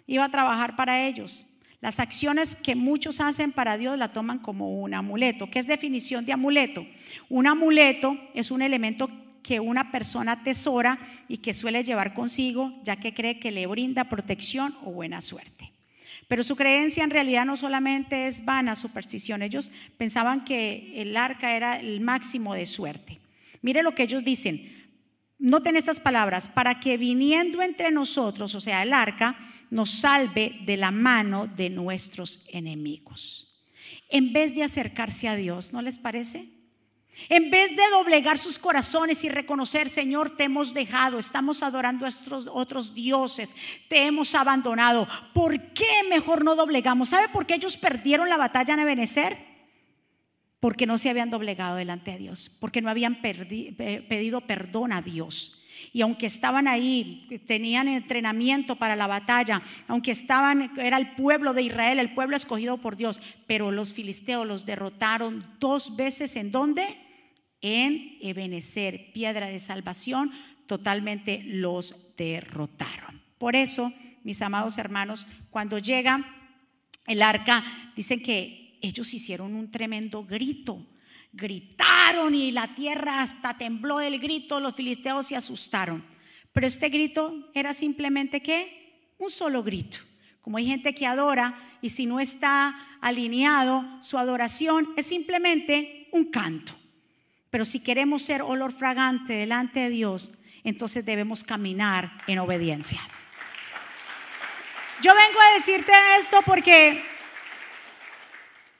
iba 0.07 0.23
a 0.23 0.31
trabajar 0.31 0.77
para 0.77 1.05
ellos. 1.05 1.45
Las 1.81 1.99
acciones 1.99 2.55
que 2.55 2.75
muchos 2.75 3.19
hacen 3.19 3.51
para 3.51 3.77
Dios 3.77 3.97
la 3.97 4.13
toman 4.13 4.39
como 4.39 4.81
un 4.81 4.93
amuleto. 4.93 5.49
¿Qué 5.49 5.59
es 5.59 5.67
definición 5.67 6.25
de 6.25 6.31
amuleto? 6.31 6.87
Un 7.27 7.47
amuleto 7.47 8.17
es 8.33 8.51
un 8.51 8.61
elemento 8.61 9.11
que 9.43 9.59
una 9.59 9.91
persona 9.91 10.31
atesora 10.31 10.97
y 11.27 11.39
que 11.39 11.53
suele 11.53 11.83
llevar 11.83 12.13
consigo, 12.13 12.79
ya 12.85 12.95
que 12.95 13.13
cree 13.13 13.37
que 13.37 13.51
le 13.51 13.67
brinda 13.67 14.05
protección 14.05 14.77
o 14.85 14.91
buena 14.91 15.19
suerte. 15.19 15.72
Pero 16.27 16.43
su 16.43 16.55
creencia 16.55 17.03
en 17.03 17.09
realidad 17.09 17.45
no 17.45 17.55
solamente 17.55 18.27
es 18.27 18.45
vana 18.45 18.75
superstición, 18.75 19.41
ellos 19.41 19.71
pensaban 19.97 20.45
que 20.45 21.01
el 21.01 21.15
arca 21.17 21.55
era 21.55 21.79
el 21.79 22.01
máximo 22.01 22.53
de 22.53 22.65
suerte. 22.65 23.19
Mire 23.61 23.83
lo 23.83 23.95
que 23.95 24.03
ellos 24.03 24.23
dicen, 24.23 24.89
noten 25.39 25.75
estas 25.75 25.99
palabras, 25.99 26.47
para 26.47 26.79
que 26.79 26.97
viniendo 26.97 27.61
entre 27.61 27.91
nosotros, 27.91 28.55
o 28.55 28.61
sea, 28.61 28.83
el 28.83 28.93
arca, 28.93 29.37
nos 29.69 29.89
salve 29.89 30.59
de 30.65 30.77
la 30.77 30.91
mano 30.91 31.47
de 31.47 31.69
nuestros 31.69 32.45
enemigos. 32.47 33.65
En 34.09 34.31
vez 34.31 34.53
de 34.53 34.63
acercarse 34.63 35.27
a 35.27 35.35
Dios, 35.35 35.73
¿no 35.73 35.81
les 35.81 35.97
parece? 35.97 36.62
En 37.29 37.49
vez 37.51 37.71
de 37.75 37.83
doblegar 37.91 38.37
sus 38.37 38.59
corazones 38.59 39.23
y 39.23 39.29
reconocer, 39.29 39.87
Señor, 39.87 40.35
te 40.35 40.43
hemos 40.43 40.73
dejado, 40.73 41.19
estamos 41.19 41.63
adorando 41.63 42.05
a 42.05 42.09
estos 42.09 42.47
otros 42.51 42.93
dioses, 42.93 43.55
te 43.87 44.05
hemos 44.05 44.35
abandonado. 44.35 45.07
¿Por 45.33 45.73
qué 45.73 46.03
mejor 46.09 46.43
no 46.43 46.55
doblegamos? 46.55 47.09
¿Sabe 47.09 47.29
por 47.29 47.45
qué 47.45 47.55
ellos 47.55 47.77
perdieron 47.77 48.29
la 48.29 48.37
batalla 48.37 48.73
en 48.73 48.81
Ebenezer? 48.81 49.37
Porque 50.59 50.85
no 50.85 50.97
se 50.97 51.09
habían 51.09 51.29
doblegado 51.29 51.75
delante 51.75 52.11
de 52.11 52.17
Dios, 52.17 52.55
porque 52.59 52.81
no 52.81 52.89
habían 52.89 53.21
pedido 53.21 54.41
perdón 54.41 54.91
a 54.93 55.01
Dios. 55.01 55.62
Y 55.91 56.01
aunque 56.01 56.25
estaban 56.25 56.67
ahí, 56.67 57.41
tenían 57.47 57.87
entrenamiento 57.87 58.75
para 58.75 58.95
la 58.95 59.07
batalla, 59.07 59.61
aunque 59.87 60.11
estaban, 60.11 60.71
era 60.77 60.97
el 60.97 61.11
pueblo 61.15 61.53
de 61.53 61.63
Israel, 61.63 61.99
el 61.99 62.13
pueblo 62.13 62.37
escogido 62.37 62.77
por 62.77 62.95
Dios, 62.95 63.19
pero 63.47 63.71
los 63.71 63.93
filisteos 63.93 64.47
los 64.47 64.65
derrotaron 64.65 65.45
dos 65.59 65.95
veces 65.95 66.35
en 66.35 66.51
dónde? 66.51 67.03
en 67.63 68.17
Ebenecer, 68.19 69.13
piedra 69.13 69.47
de 69.47 69.59
salvación, 69.59 70.31
totalmente 70.67 71.41
los 71.45 71.95
derrotaron. 72.17 73.21
Por 73.39 73.55
eso, 73.55 73.91
mis 74.23 74.41
amados 74.41 74.77
hermanos, 74.77 75.25
cuando 75.49 75.79
llega 75.79 76.25
el 77.07 77.21
arca, 77.21 77.63
dicen 77.95 78.21
que 78.21 78.77
ellos 78.81 79.13
hicieron 79.13 79.55
un 79.55 79.71
tremendo 79.71 80.25
grito. 80.25 80.85
Gritaron 81.33 82.35
y 82.35 82.51
la 82.51 82.75
tierra 82.75 83.21
hasta 83.21 83.57
tembló 83.57 83.97
del 83.97 84.19
grito, 84.19 84.59
los 84.59 84.75
filisteos 84.75 85.27
se 85.27 85.35
asustaron. 85.35 86.05
Pero 86.53 86.67
este 86.67 86.89
grito 86.89 87.49
era 87.53 87.73
simplemente 87.73 88.41
qué? 88.41 89.11
Un 89.17 89.29
solo 89.29 89.63
grito. 89.63 89.97
Como 90.41 90.57
hay 90.57 90.67
gente 90.67 90.93
que 90.93 91.07
adora 91.07 91.77
y 91.81 91.89
si 91.89 92.05
no 92.05 92.19
está 92.19 92.97
alineado, 93.01 93.83
su 94.01 94.17
adoración 94.17 94.93
es 94.95 95.07
simplemente 95.07 96.07
un 96.11 96.25
canto. 96.25 96.73
Pero 97.49 97.65
si 97.65 97.79
queremos 97.79 98.21
ser 98.21 98.41
olor 98.41 98.71
fragante 98.71 99.33
delante 99.33 99.79
de 99.79 99.89
Dios, 99.89 100.31
entonces 100.63 101.05
debemos 101.05 101.43
caminar 101.43 102.11
en 102.27 102.39
obediencia. 102.39 103.01
Yo 105.01 105.13
vengo 105.13 105.39
a 105.39 105.53
decirte 105.53 105.91
esto 106.17 106.41
porque 106.45 107.03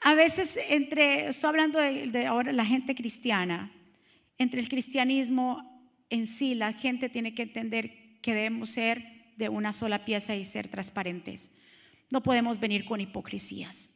a 0.06 0.14
veces 0.14 0.58
entre, 0.68 1.28
estoy 1.28 1.48
hablando 1.48 1.78
de, 1.78 2.26
ahora 2.26 2.52
la 2.52 2.66
gente 2.66 2.94
cristiana, 2.94 3.72
entre 4.36 4.60
el 4.60 4.68
cristianismo 4.68 5.90
en 6.10 6.26
sí, 6.26 6.54
la 6.54 6.74
gente 6.74 7.08
tiene 7.08 7.34
que 7.34 7.44
entender 7.44 8.20
que 8.20 8.34
debemos 8.34 8.68
ser 8.68 9.32
de 9.38 9.48
una 9.48 9.72
sola 9.72 10.04
pieza 10.04 10.36
y 10.36 10.44
ser 10.44 10.68
transparentes. 10.68 11.50
No 12.10 12.22
podemos 12.22 12.60
venir 12.60 12.84
con 12.84 13.00
hipocresías. 13.00 13.88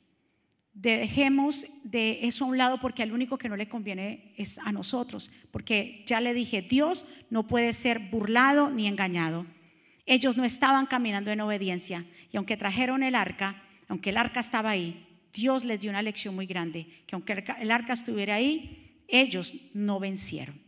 Dejemos 0.73 1.67
de 1.85 2.21
eso 2.23 2.47
a 2.47 2.49
un 2.49 2.57
lado 2.57 2.81
porque 2.81 3.03
al 3.03 3.13
único 3.13 3.37
que 3.37 3.51
no 3.51 3.57
le 3.57 3.69
conviene 3.69 4.33
es 4.39 4.59
a 4.61 4.73
nosotros, 4.73 5.31
porque 5.51 6.05
ya 6.07 6.23
le 6.23 6.33
dije, 6.33 6.63
Dios 6.63 7.05
no 7.29 7.47
puede 7.47 7.75
ser 7.75 7.99
burlado 7.99 8.71
ni 8.71 8.87
engañado. 8.87 9.45
Ellos 10.07 10.39
no 10.39 10.45
estaban 10.45 10.87
caminando 10.87 11.31
en 11.31 11.43
obediencia 11.43 12.07
y 12.33 12.39
aunque 12.39 12.57
trajeron 12.57 13.03
el 13.03 13.15
arca, 13.15 13.63
aunque 13.89 14.09
el 14.09 14.17
arca 14.17 14.41
estaba 14.41 14.71
ahí, 14.71 15.05
Dios 15.33 15.65
les 15.65 15.81
dio 15.81 15.91
una 15.91 16.03
lección 16.03 16.35
muy 16.35 16.47
grande, 16.47 16.87
que 17.07 17.15
aunque 17.15 17.45
el 17.61 17.71
arca 17.71 17.93
estuviera 17.93 18.37
ahí, 18.37 19.03
ellos 19.09 19.55
no 19.75 19.99
vencieron. 20.01 20.61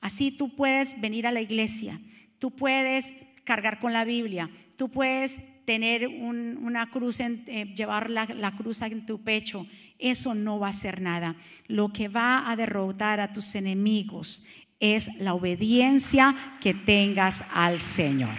Así 0.00 0.30
tú 0.30 0.54
puedes 0.54 1.00
venir 1.00 1.26
a 1.26 1.32
la 1.32 1.40
iglesia, 1.40 2.00
tú 2.38 2.50
puedes 2.50 3.14
cargar 3.44 3.80
con 3.80 3.92
la 3.92 4.04
Biblia, 4.04 4.50
tú 4.76 4.90
puedes 4.90 5.36
tener 5.64 6.06
una 6.08 6.90
cruz, 6.90 7.20
en, 7.20 7.44
eh, 7.46 7.74
llevar 7.74 8.08
la, 8.08 8.24
la 8.26 8.56
cruz 8.56 8.80
en 8.82 9.04
tu 9.04 9.22
pecho. 9.22 9.66
Eso 9.98 10.34
no 10.34 10.58
va 10.58 10.68
a 10.68 10.70
hacer 10.70 11.00
nada. 11.00 11.36
Lo 11.66 11.92
que 11.92 12.08
va 12.08 12.50
a 12.50 12.56
derrotar 12.56 13.20
a 13.20 13.32
tus 13.32 13.54
enemigos 13.54 14.44
es 14.80 15.12
la 15.16 15.34
obediencia 15.34 16.56
que 16.60 16.72
tengas 16.72 17.44
al 17.52 17.80
Señor. 17.80 18.34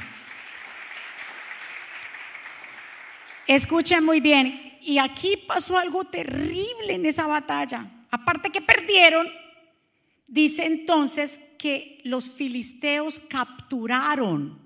Escuchen 3.46 4.06
muy 4.06 4.22
bien, 4.22 4.69
y 4.90 4.98
aquí 4.98 5.38
pasó 5.38 5.78
algo 5.78 6.04
terrible 6.04 6.96
en 6.96 7.06
esa 7.06 7.28
batalla. 7.28 7.86
Aparte 8.10 8.50
que 8.50 8.60
perdieron, 8.60 9.28
dice 10.26 10.66
entonces 10.66 11.40
que 11.60 12.02
los 12.06 12.32
filisteos 12.32 13.22
capturaron 13.30 14.60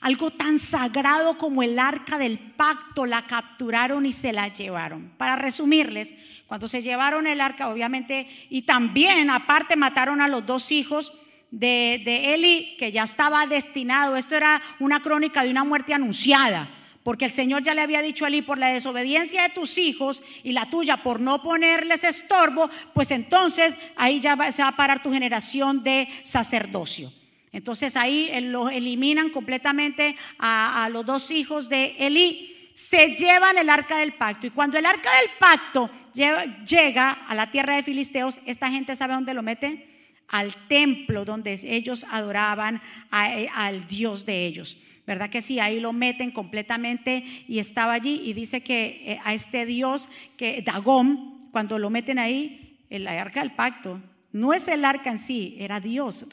algo 0.00 0.30
tan 0.30 0.58
sagrado 0.58 1.36
como 1.36 1.62
el 1.62 1.78
arca 1.78 2.16
del 2.16 2.38
pacto, 2.38 3.04
la 3.04 3.26
capturaron 3.26 4.06
y 4.06 4.14
se 4.14 4.32
la 4.32 4.48
llevaron. 4.48 5.12
Para 5.18 5.36
resumirles, 5.36 6.14
cuando 6.46 6.66
se 6.66 6.80
llevaron 6.80 7.26
el 7.26 7.42
arca, 7.42 7.68
obviamente, 7.68 8.26
y 8.48 8.62
también 8.62 9.28
aparte 9.28 9.76
mataron 9.76 10.22
a 10.22 10.28
los 10.28 10.46
dos 10.46 10.72
hijos 10.72 11.12
de, 11.50 12.00
de 12.06 12.32
Eli, 12.32 12.74
que 12.78 12.90
ya 12.90 13.02
estaba 13.02 13.46
destinado, 13.46 14.16
esto 14.16 14.34
era 14.34 14.62
una 14.80 15.02
crónica 15.02 15.44
de 15.44 15.50
una 15.50 15.64
muerte 15.64 15.92
anunciada 15.92 16.70
porque 17.02 17.24
el 17.24 17.32
Señor 17.32 17.62
ya 17.62 17.74
le 17.74 17.80
había 17.80 18.02
dicho 18.02 18.24
a 18.24 18.28
Eli, 18.28 18.42
por 18.42 18.58
la 18.58 18.68
desobediencia 18.68 19.42
de 19.42 19.48
tus 19.50 19.78
hijos 19.78 20.22
y 20.42 20.52
la 20.52 20.68
tuya 20.68 21.02
por 21.02 21.20
no 21.20 21.42
ponerles 21.42 22.04
estorbo, 22.04 22.68
pues 22.92 23.10
entonces 23.10 23.74
ahí 23.96 24.20
ya 24.20 24.36
se 24.52 24.62
va 24.62 24.68
a 24.68 24.76
parar 24.76 25.02
tu 25.02 25.12
generación 25.12 25.82
de 25.82 26.08
sacerdocio. 26.22 27.12
Entonces 27.52 27.96
ahí 27.96 28.30
los 28.42 28.70
eliminan 28.70 29.30
completamente 29.30 30.16
a, 30.38 30.88
los 30.92 31.06
dos 31.06 31.30
hijos 31.30 31.68
de 31.68 31.96
Eli 31.98 32.54
se 32.74 33.16
llevan 33.16 33.58
el 33.58 33.70
arca 33.70 33.98
del 33.98 34.12
pacto. 34.12 34.46
Y 34.46 34.50
cuando 34.50 34.78
el 34.78 34.86
arca 34.86 35.10
del 35.16 35.30
pacto 35.38 35.90
llega 36.14 37.10
a 37.10 37.34
la 37.34 37.50
tierra 37.50 37.74
de 37.74 37.82
Filisteos, 37.82 38.38
esta 38.46 38.70
gente 38.70 38.94
sabe 38.94 39.14
dónde 39.14 39.34
lo 39.34 39.42
mete? 39.42 40.12
Al 40.28 40.54
templo 40.68 41.24
donde 41.24 41.58
ellos 41.64 42.04
adoraban 42.10 42.80
eh, 43.12 43.48
al 43.52 43.88
Dios 43.88 44.26
de 44.26 44.46
ellos. 44.46 44.76
¿Verdad 45.08 45.30
que 45.30 45.40
sí? 45.40 45.58
Ahí 45.58 45.80
lo 45.80 45.94
meten 45.94 46.30
completamente 46.30 47.24
y 47.48 47.60
estaba 47.60 47.94
allí 47.94 48.20
y 48.24 48.34
dice 48.34 48.60
que 48.60 49.02
eh, 49.06 49.20
a 49.24 49.32
este 49.32 49.64
Dios, 49.64 50.10
que 50.36 50.60
Dagón, 50.60 51.48
cuando 51.50 51.78
lo 51.78 51.88
meten 51.88 52.18
ahí, 52.18 52.84
el 52.90 53.08
arca 53.08 53.40
del 53.40 53.52
pacto, 53.52 54.02
no 54.32 54.52
es 54.52 54.68
el 54.68 54.84
arca 54.84 55.08
en 55.08 55.18
sí, 55.18 55.56
era 55.58 55.80
Dios 55.80 56.26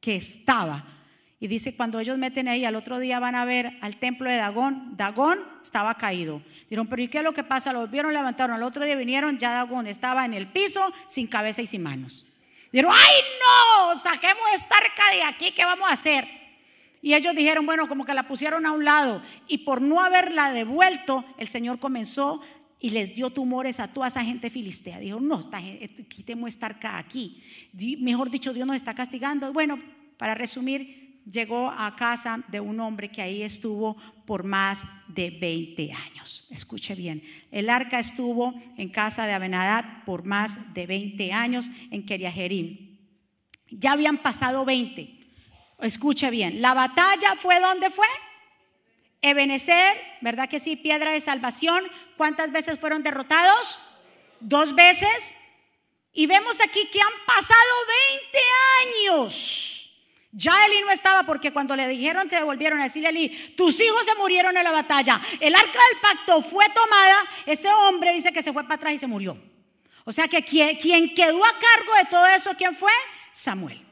que 0.00 0.16
estaba. 0.16 0.84
Y 1.38 1.46
dice, 1.46 1.76
cuando 1.76 2.00
ellos 2.00 2.18
meten 2.18 2.48
ahí, 2.48 2.64
al 2.64 2.74
otro 2.74 2.98
día 2.98 3.20
van 3.20 3.36
a 3.36 3.44
ver 3.44 3.78
al 3.82 3.98
templo 3.98 4.28
de 4.28 4.36
Dagón, 4.36 4.96
Dagón 4.96 5.38
estaba 5.62 5.94
caído. 5.94 6.42
Dijeron, 6.62 6.88
pero 6.88 7.00
¿y 7.00 7.06
qué 7.06 7.18
es 7.18 7.24
lo 7.24 7.32
que 7.32 7.44
pasa? 7.44 7.72
Lo 7.72 7.82
volvieron, 7.82 8.12
levantaron, 8.12 8.56
al 8.56 8.64
otro 8.64 8.84
día 8.84 8.96
vinieron, 8.96 9.38
ya 9.38 9.52
Dagón 9.52 9.86
estaba 9.86 10.24
en 10.24 10.34
el 10.34 10.48
piso, 10.48 10.92
sin 11.06 11.28
cabeza 11.28 11.62
y 11.62 11.68
sin 11.68 11.84
manos. 11.84 12.26
Dijeron, 12.72 12.92
¡ay 12.92 13.14
no! 13.38 13.96
Saquemos 14.00 14.42
esta 14.54 14.76
arca 14.76 15.12
de 15.12 15.22
aquí, 15.22 15.52
¿qué 15.52 15.64
vamos 15.64 15.88
a 15.88 15.92
hacer? 15.92 16.37
Y 17.00 17.14
ellos 17.14 17.34
dijeron, 17.34 17.66
bueno, 17.66 17.88
como 17.88 18.04
que 18.04 18.14
la 18.14 18.26
pusieron 18.26 18.66
a 18.66 18.72
un 18.72 18.84
lado. 18.84 19.22
Y 19.46 19.58
por 19.58 19.80
no 19.80 20.00
haberla 20.00 20.52
devuelto, 20.52 21.24
el 21.38 21.48
Señor 21.48 21.78
comenzó 21.78 22.40
y 22.80 22.90
les 22.90 23.14
dio 23.14 23.30
tumores 23.30 23.80
a 23.80 23.88
toda 23.88 24.08
esa 24.08 24.24
gente 24.24 24.50
filistea. 24.50 24.98
Dijo, 24.98 25.20
no, 25.20 25.40
quitemos 26.08 26.48
esta 26.48 26.66
arca 26.66 26.98
aquí. 26.98 27.42
Mejor 28.00 28.30
dicho, 28.30 28.52
Dios 28.52 28.66
nos 28.66 28.76
está 28.76 28.94
castigando. 28.94 29.52
Bueno, 29.52 29.80
para 30.16 30.34
resumir, 30.34 31.22
llegó 31.30 31.70
a 31.70 31.94
casa 31.96 32.44
de 32.48 32.60
un 32.60 32.80
hombre 32.80 33.10
que 33.10 33.22
ahí 33.22 33.42
estuvo 33.42 33.96
por 34.26 34.44
más 34.44 34.84
de 35.08 35.30
20 35.30 35.92
años. 35.92 36.46
Escuche 36.50 36.94
bien, 36.94 37.22
el 37.50 37.70
arca 37.70 37.98
estuvo 37.98 38.54
en 38.76 38.88
casa 38.88 39.26
de 39.26 39.32
Abenadad 39.32 40.04
por 40.04 40.24
más 40.24 40.74
de 40.74 40.86
20 40.86 41.32
años 41.32 41.70
en 41.90 42.04
Keriajerim. 42.04 42.98
Ya 43.70 43.92
habían 43.92 44.18
pasado 44.18 44.64
20. 44.64 45.17
Escuche 45.80 46.30
bien, 46.30 46.60
la 46.60 46.74
batalla 46.74 47.36
fue 47.36 47.60
donde 47.60 47.90
fue? 47.90 48.06
Ebenecer, 49.22 49.96
¿verdad 50.20 50.48
que 50.48 50.60
sí? 50.60 50.76
Piedra 50.76 51.12
de 51.12 51.20
salvación. 51.20 51.84
¿Cuántas 52.16 52.52
veces 52.52 52.78
fueron 52.78 53.02
derrotados? 53.02 53.80
Dos 54.40 54.74
veces. 54.74 55.34
Y 56.12 56.26
vemos 56.26 56.60
aquí 56.60 56.88
que 56.90 57.00
han 57.00 57.26
pasado 57.26 57.58
20 59.06 59.12
años. 59.12 59.74
Ya 60.32 60.66
Eli 60.66 60.82
no 60.82 60.90
estaba 60.90 61.24
porque 61.24 61.52
cuando 61.52 61.74
le 61.74 61.88
dijeron 61.88 62.28
se 62.28 62.36
devolvieron 62.36 62.80
a 62.80 62.84
decirle 62.84 63.08
a 63.08 63.10
Eli, 63.10 63.54
tus 63.56 63.80
hijos 63.80 64.04
se 64.04 64.14
murieron 64.16 64.56
en 64.56 64.64
la 64.64 64.72
batalla. 64.72 65.20
El 65.40 65.54
arca 65.54 65.78
del 65.90 66.00
pacto 66.00 66.42
fue 66.42 66.68
tomada, 66.70 67.24
ese 67.46 67.68
hombre 67.68 68.12
dice 68.12 68.32
que 68.32 68.42
se 68.42 68.52
fue 68.52 68.64
para 68.64 68.74
atrás 68.74 68.94
y 68.94 68.98
se 68.98 69.06
murió. 69.06 69.38
O 70.04 70.12
sea 70.12 70.28
que 70.28 70.44
quien 70.44 71.14
quedó 71.14 71.44
a 71.44 71.58
cargo 71.58 71.94
de 71.94 72.04
todo 72.10 72.26
eso, 72.26 72.50
¿quién 72.56 72.74
fue? 72.74 72.92
Samuel. 73.32 73.87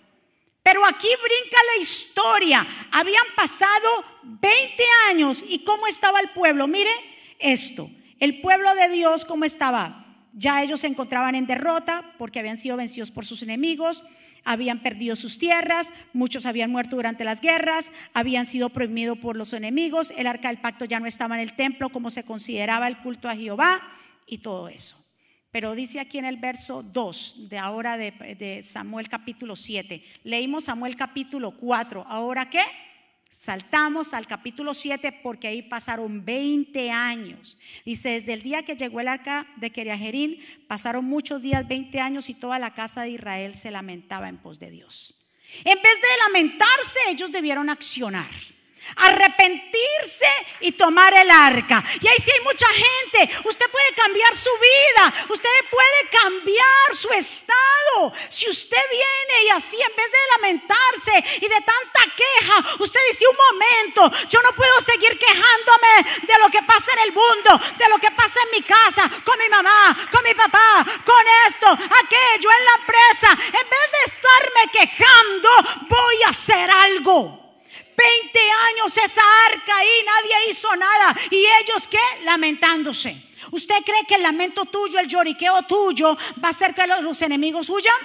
Pero 0.66 0.85
aquí 0.85 1.07
brinca 1.07 1.59
la 1.76 1.81
historia. 1.81 2.66
Habían 2.90 3.22
pasado 3.37 3.88
20 4.24 4.83
años 5.09 5.44
y 5.48 5.61
cómo 5.61 5.87
estaba 5.87 6.18
el 6.18 6.31
pueblo. 6.31 6.66
Mire 6.66 6.90
esto. 7.38 7.88
El 8.18 8.40
pueblo 8.40 8.74
de 8.74 8.88
Dios, 8.88 9.24
¿cómo 9.24 9.44
estaba? 9.44 10.05
Ya 10.33 10.64
ellos 10.64 10.81
se 10.81 10.88
encontraban 10.88 11.37
en 11.37 11.46
derrota 11.46 12.12
porque 12.18 12.40
habían 12.40 12.57
sido 12.57 12.76
vencidos 12.76 13.12
por 13.12 13.24
sus 13.24 13.42
enemigos, 13.42 14.02
habían 14.42 14.83
perdido 14.83 15.14
sus 15.14 15.38
tierras, 15.38 15.92
muchos 16.12 16.46
habían 16.46 16.72
muerto 16.72 16.96
durante 16.96 17.22
las 17.22 17.40
guerras, 17.40 17.92
habían 18.12 18.46
sido 18.46 18.70
prohibidos 18.70 19.18
por 19.18 19.37
los 19.37 19.52
enemigos, 19.52 20.12
el 20.16 20.26
arca 20.26 20.48
del 20.48 20.59
pacto 20.59 20.85
ya 20.85 20.98
no 20.98 21.07
estaba 21.07 21.37
en 21.37 21.42
el 21.42 21.55
templo 21.55 21.90
como 21.90 22.11
se 22.11 22.24
consideraba 22.24 22.88
el 22.88 22.98
culto 22.98 23.29
a 23.29 23.37
Jehová 23.37 23.88
y 24.26 24.38
todo 24.38 24.68
eso. 24.68 25.05
Pero 25.56 25.74
dice 25.74 26.00
aquí 26.00 26.18
en 26.18 26.26
el 26.26 26.36
verso 26.36 26.82
2 26.82 27.48
de 27.48 27.56
ahora 27.56 27.96
de, 27.96 28.62
Samuel 28.62 29.08
capítulo 29.08 29.56
7. 29.56 30.04
Leímos 30.22 30.64
Samuel 30.64 30.96
capítulo 30.96 31.50
4. 31.52 32.04
¿Ahora 32.06 32.50
qué? 32.50 32.60
Saltamos 33.30 34.12
al 34.12 34.26
capítulo 34.26 34.74
7 34.74 35.12
porque 35.22 35.48
ahí 35.48 35.62
pasaron 35.62 36.22
20 36.26 36.90
años. 36.90 37.56
Dice, 37.86 38.10
desde 38.10 38.34
el 38.34 38.42
día 38.42 38.64
que 38.64 38.76
llegó 38.76 39.00
el 39.00 39.08
arca 39.08 39.46
de 39.56 39.70
Keriajerín, 39.72 40.40
pasaron 40.68 41.06
muchos 41.06 41.40
días, 41.40 41.66
20 41.66 42.00
años, 42.00 42.28
y 42.28 42.34
toda 42.34 42.58
la 42.58 42.74
casa 42.74 43.04
de 43.04 43.12
Israel 43.12 43.54
se 43.54 43.70
lamentaba 43.70 44.28
en 44.28 44.36
pos 44.36 44.58
de 44.58 44.70
Dios. 44.70 45.18
En 45.64 45.80
vez 45.80 46.00
de 46.02 46.08
lamentarse, 46.26 46.98
ellos 47.08 47.32
debieron 47.32 47.70
accionar. 47.70 48.28
Arrepentirse 48.96 50.29
y 50.61 50.72
tomar 50.72 51.12
el 51.14 51.31
arca. 51.31 51.83
Y 52.01 52.09
ahí 52.09 52.16
sí 52.18 52.31
hay 52.31 52.40
mucha 52.40 52.66
gente. 52.66 53.38
Usted 53.44 53.70
puede 53.70 53.92
cambiar 53.94 54.35
su 54.35 54.51
vida, 54.51 55.14
usted 55.29 55.51
puede 55.70 56.09
cambiar 56.11 56.94
su 56.94 57.11
estado. 57.12 58.12
Si 58.29 58.49
usted 58.49 58.83
viene 58.90 59.44
y 59.44 59.49
así 59.51 59.77
en 59.81 59.96
vez 59.96 60.11
de 60.11 60.18
lamentarse 60.37 61.25
y 61.37 61.49
de 61.49 61.61
tanta 61.61 62.14
queja, 62.16 62.77
usted 62.79 63.01
dice 63.11 63.27
un 63.29 63.37
momento, 63.37 64.29
yo 64.29 64.40
no 64.42 64.53
puedo 64.53 64.81
seguir 64.81 65.18
quejándome 65.18 66.22
de 66.22 66.38
lo 66.38 66.49
que 66.51 66.62
pasa 66.62 66.92
en 66.92 66.99
el 67.01 67.12
mundo, 67.12 67.61
de 67.79 67.88
lo 67.88 67.99
que 67.99 68.11
pasa 68.11 68.40
en 68.44 68.51
mi 68.59 68.62
casa, 68.62 69.11
con 69.25 69.38
mi 69.38 69.49
mamá, 69.49 69.96
con 70.11 70.22
mi 70.25 70.35
papá, 70.35 70.85
con 71.05 71.25
esto, 71.49 71.66
aquello, 71.70 72.51
en 72.59 72.64
la 72.64 72.75
empresa. 72.81 73.31
En 73.46 73.70
vez 73.70 73.87
de 73.92 74.03
estarme 74.07 74.70
quejando, 74.72 75.49
voy 75.88 76.22
a 76.25 76.29
hacer 76.31 76.70
algo. 76.70 77.45
20 77.96 78.38
años 78.70 78.96
esa 78.96 79.22
arca 79.50 79.72
y 79.85 80.04
nadie 80.04 80.50
hizo 80.50 80.74
nada. 80.76 81.16
¿Y 81.30 81.46
ellos 81.62 81.88
qué? 81.88 82.24
Lamentándose. 82.24 83.16
¿Usted 83.50 83.76
cree 83.85 84.04
que 84.06 84.16
el 84.16 84.22
lamento 84.22 84.64
tuyo, 84.64 84.98
el 84.98 85.06
lloriqueo 85.06 85.62
tuyo, 85.62 86.16
va 86.42 86.48
a 86.48 86.50
hacer 86.50 86.74
que 86.74 86.87
los, 86.87 87.22
enemigos 87.22 87.70
huyan? 87.70 87.96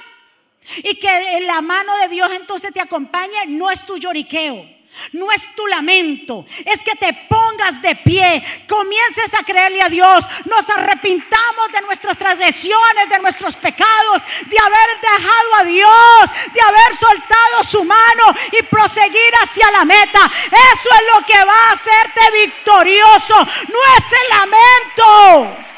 Y 0.77 0.95
que 0.95 1.41
la 1.41 1.61
mano 1.61 1.97
de 1.97 2.07
Dios 2.07 2.31
entonces 2.31 2.71
te 2.73 2.79
acompañe, 2.79 3.47
no 3.47 3.71
es 3.71 3.85
tu 3.85 3.97
lloriqueo. 3.97 4.80
No 5.13 5.31
es 5.31 5.53
tu 5.55 5.65
lamento, 5.67 6.45
es 6.65 6.83
que 6.83 6.95
te 6.95 7.13
pongas 7.27 7.81
de 7.81 7.95
pie, 7.95 8.43
comiences 8.67 9.33
a 9.33 9.43
creerle 9.43 9.81
a 9.81 9.89
Dios, 9.89 10.25
nos 10.45 10.69
arrepintamos 10.69 11.71
de 11.71 11.81
nuestras 11.81 12.17
transgresiones, 12.17 13.09
de 13.09 13.19
nuestros 13.19 13.55
pecados, 13.55 14.21
de 14.45 14.57
haber 14.59 15.01
dejado 15.01 15.55
a 15.59 15.63
Dios, 15.63 16.53
de 16.53 16.61
haber 16.61 16.95
soltado 16.95 17.63
su 17.63 17.83
mano 17.83 18.35
y 18.51 18.63
proseguir 18.63 19.33
hacia 19.41 19.71
la 19.71 19.85
meta. 19.85 20.31
Eso 20.73 20.89
es 20.93 21.15
lo 21.15 21.25
que 21.25 21.45
va 21.45 21.69
a 21.69 21.71
hacerte 21.71 22.45
victorioso, 22.45 23.35
no 23.35 23.79
es 23.97 24.05
el 24.11 24.29
lamento. 24.29 25.70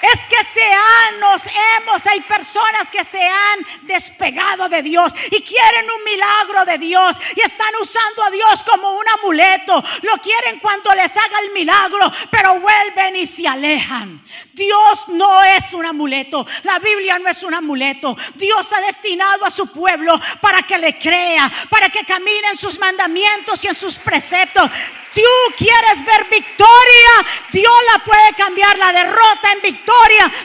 Es 0.00 0.20
que 0.26 0.44
se 0.44 0.62
han, 0.62 1.18
nos 1.18 1.42
hemos, 1.46 2.06
hay 2.06 2.20
personas 2.20 2.88
que 2.90 3.02
se 3.02 3.20
han 3.20 3.66
despegado 3.82 4.68
de 4.68 4.82
Dios 4.82 5.12
y 5.30 5.42
quieren 5.42 5.90
un 5.90 6.04
milagro 6.04 6.64
de 6.64 6.78
Dios 6.78 7.16
y 7.34 7.40
están 7.40 7.74
usando 7.80 8.22
a 8.22 8.30
Dios 8.30 8.62
como 8.62 8.92
un 8.92 9.08
amuleto. 9.08 9.82
Lo 10.02 10.16
quieren 10.18 10.60
cuando 10.60 10.94
les 10.94 11.16
haga 11.16 11.40
el 11.40 11.50
milagro, 11.50 12.12
pero 12.30 12.60
vuelven 12.60 13.16
y 13.16 13.26
se 13.26 13.48
alejan. 13.48 14.22
Dios 14.52 15.08
no 15.08 15.42
es 15.42 15.72
un 15.72 15.84
amuleto, 15.84 16.46
la 16.62 16.78
Biblia 16.78 17.18
no 17.18 17.28
es 17.28 17.42
un 17.42 17.54
amuleto. 17.54 18.16
Dios 18.36 18.72
ha 18.72 18.80
destinado 18.82 19.44
a 19.44 19.50
su 19.50 19.66
pueblo 19.72 20.18
para 20.40 20.62
que 20.62 20.78
le 20.78 20.96
crea, 20.96 21.50
para 21.70 21.88
que 21.88 22.04
camine 22.04 22.48
en 22.50 22.56
sus 22.56 22.78
mandamientos 22.78 23.64
y 23.64 23.66
en 23.66 23.74
sus 23.74 23.98
preceptos 23.98 24.70
tú 25.14 25.54
quieres 25.56 26.04
ver 26.04 26.26
victoria, 26.30 27.26
Dios 27.50 27.74
la 27.92 28.04
puede 28.04 28.34
cambiar 28.36 28.78
la 28.78 28.92
derrota 28.92 29.52
en 29.52 29.62
victoria 29.62 29.87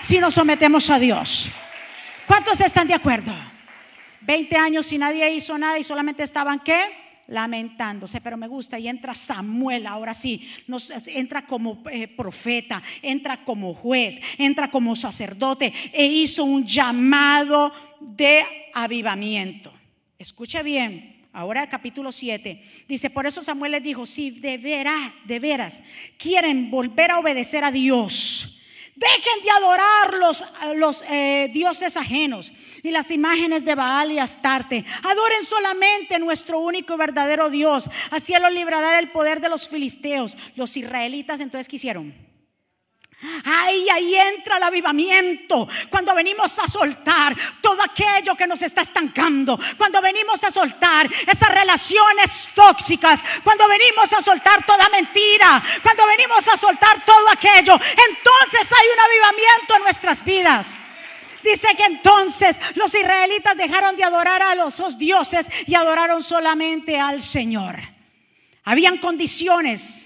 si 0.01 0.19
nos 0.19 0.33
sometemos 0.33 0.89
a 0.89 0.99
Dios. 0.99 1.49
¿Cuántos 2.27 2.59
están 2.61 2.87
de 2.87 2.93
acuerdo? 2.93 3.33
20 4.21 4.55
años 4.55 4.91
y 4.91 4.97
nadie 4.97 5.33
hizo 5.33 5.57
nada 5.57 5.77
y 5.79 5.83
solamente 5.83 6.23
estaban 6.23 6.59
qué? 6.59 7.03
lamentándose, 7.27 8.19
pero 8.19 8.35
me 8.35 8.49
gusta 8.49 8.77
y 8.77 8.89
entra 8.89 9.13
Samuel, 9.13 9.87
ahora 9.87 10.13
sí, 10.13 10.45
entra 11.07 11.47
como 11.47 11.81
eh, 11.89 12.09
profeta, 12.09 12.83
entra 13.01 13.45
como 13.45 13.73
juez, 13.73 14.19
entra 14.37 14.69
como 14.69 14.93
sacerdote 14.93 15.73
e 15.93 16.05
hizo 16.05 16.43
un 16.43 16.65
llamado 16.65 17.73
de 18.01 18.45
avivamiento. 18.73 19.73
Escuche 20.19 20.61
bien, 20.63 21.13
Ahora 21.35 21.67
capítulo 21.67 22.11
7. 22.11 22.61
Dice, 22.87 23.09
por 23.09 23.25
eso 23.25 23.41
Samuel 23.41 23.71
les 23.71 23.81
dijo, 23.81 24.05
si 24.05 24.29
de 24.29 24.59
veras, 24.59 25.13
de 25.25 25.39
veras 25.39 25.81
quieren 26.19 26.69
volver 26.69 27.09
a 27.09 27.17
obedecer 27.17 27.63
a 27.63 27.71
Dios, 27.71 28.62
dejen 28.95 29.41
de 29.41 29.49
adorar 29.51 30.13
los, 30.19 30.43
los 30.75 31.03
eh, 31.09 31.49
dioses 31.53 31.97
ajenos 31.97 32.51
y 32.81 32.91
las 32.91 33.11
imágenes 33.11 33.65
de 33.65 33.75
Baal 33.75 34.11
y 34.11 34.19
Astarte. 34.19 34.85
Adoren 35.03 35.43
solamente 35.43 36.19
nuestro 36.19 36.59
único 36.59 36.93
y 36.93 36.97
verdadero 36.97 37.49
Dios. 37.49 37.89
Así 38.11 38.33
lo 38.39 38.49
librará 38.49 38.99
el 38.99 39.11
poder 39.11 39.41
de 39.41 39.49
los 39.49 39.67
filisteos. 39.67 40.35
Los 40.55 40.75
israelitas 40.77 41.39
entonces 41.39 41.67
quisieron 41.67 42.32
Ahí, 43.45 43.87
ahí 43.89 44.15
entra 44.15 44.57
el 44.57 44.63
avivamiento. 44.63 45.67
Cuando 45.89 46.13
venimos 46.13 46.57
a 46.59 46.67
soltar 46.67 47.35
todo 47.61 47.81
aquello 47.81 48.35
que 48.35 48.47
nos 48.47 48.61
está 48.61 48.81
estancando. 48.81 49.57
Cuando 49.77 50.01
venimos 50.01 50.43
a 50.43 50.51
soltar 50.51 51.09
esas 51.27 51.49
relaciones 51.49 52.49
tóxicas. 52.53 53.21
Cuando 53.43 53.67
venimos 53.67 54.11
a 54.13 54.21
soltar 54.21 54.65
toda 54.65 54.89
mentira. 54.89 55.63
Cuando 55.81 56.05
venimos 56.05 56.47
a 56.47 56.57
soltar 56.57 57.05
todo 57.05 57.29
aquello. 57.29 57.73
Entonces 57.73 58.71
hay 58.77 58.87
un 58.93 58.99
avivamiento 58.99 59.75
en 59.75 59.83
nuestras 59.83 60.23
vidas. 60.25 60.77
Dice 61.43 61.75
que 61.75 61.83
entonces 61.83 62.57
los 62.75 62.93
israelitas 62.93 63.57
dejaron 63.57 63.97
de 63.97 64.03
adorar 64.03 64.41
a 64.41 64.55
los 64.55 64.97
dioses 64.97 65.47
y 65.65 65.75
adoraron 65.75 66.23
solamente 66.23 66.97
al 66.99 67.21
Señor. 67.21 67.79
Habían 68.63 68.97
condiciones 68.97 70.05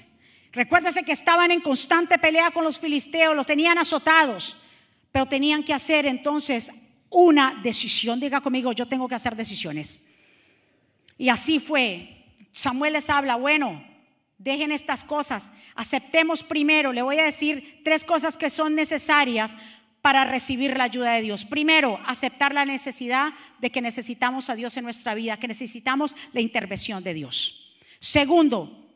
Recuérdese 0.52 1.04
que 1.04 1.12
estaban 1.12 1.52
en 1.52 1.62
constante 1.62 2.18
pelea 2.18 2.52
con 2.52 2.64
los 2.64 2.80
filisteos, 2.80 3.36
los 3.36 3.46
tenían 3.46 3.78
azotados, 3.78 4.58
pero 5.12 5.26
tenían 5.26 5.64
que 5.64 5.74
hacer 5.74 6.06
entonces 6.06 6.72
una 7.10 7.60
decisión. 7.64 8.20
Diga 8.20 8.42
conmigo, 8.42 8.72
yo 8.72 8.88
tengo 8.88 9.08
que 9.08 9.16
hacer 9.16 9.36
decisiones. 9.36 10.02
Y 11.18 11.30
así 11.30 11.60
fue. 11.60 12.14
Samuel 12.52 12.94
les 12.94 13.10
habla, 13.10 13.36
bueno, 13.36 13.84
dejen 14.38 14.72
estas 14.72 15.04
cosas, 15.04 15.52
aceptemos 15.76 16.44
primero, 16.44 16.92
le 16.92 17.02
voy 17.02 17.20
a 17.20 17.24
decir 17.24 17.82
tres 17.84 18.04
cosas 18.04 18.38
que 18.38 18.50
son 18.50 18.76
necesarias 18.76 19.56
para 20.02 20.26
recibir 20.26 20.78
la 20.78 20.86
ayuda 20.86 21.14
de 21.14 21.22
Dios. 21.22 21.46
Primero, 21.46 22.00
aceptar 22.06 22.54
la 22.54 22.66
necesidad 22.66 23.34
de 23.60 23.72
que 23.72 23.82
necesitamos 23.82 24.50
a 24.50 24.56
Dios 24.56 24.78
en 24.78 24.86
nuestra 24.86 25.14
vida, 25.16 25.38
que 25.38 25.48
necesitamos 25.48 26.16
la 26.34 26.42
intervención 26.42 27.04
de 27.04 27.14
Dios. 27.14 27.76
Segundo, 28.00 28.87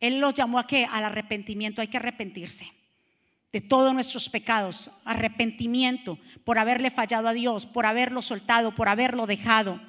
él 0.00 0.18
los 0.18 0.34
llamó 0.34 0.58
a 0.58 0.66
qué? 0.66 0.86
Al 0.90 1.04
arrepentimiento. 1.04 1.80
Hay 1.80 1.88
que 1.88 1.96
arrepentirse 1.96 2.70
de 3.52 3.60
todos 3.60 3.94
nuestros 3.94 4.28
pecados. 4.28 4.90
Arrepentimiento 5.04 6.18
por 6.44 6.58
haberle 6.58 6.90
fallado 6.90 7.28
a 7.28 7.32
Dios, 7.32 7.66
por 7.66 7.86
haberlo 7.86 8.22
soltado, 8.22 8.74
por 8.74 8.88
haberlo 8.88 9.26
dejado. 9.26 9.80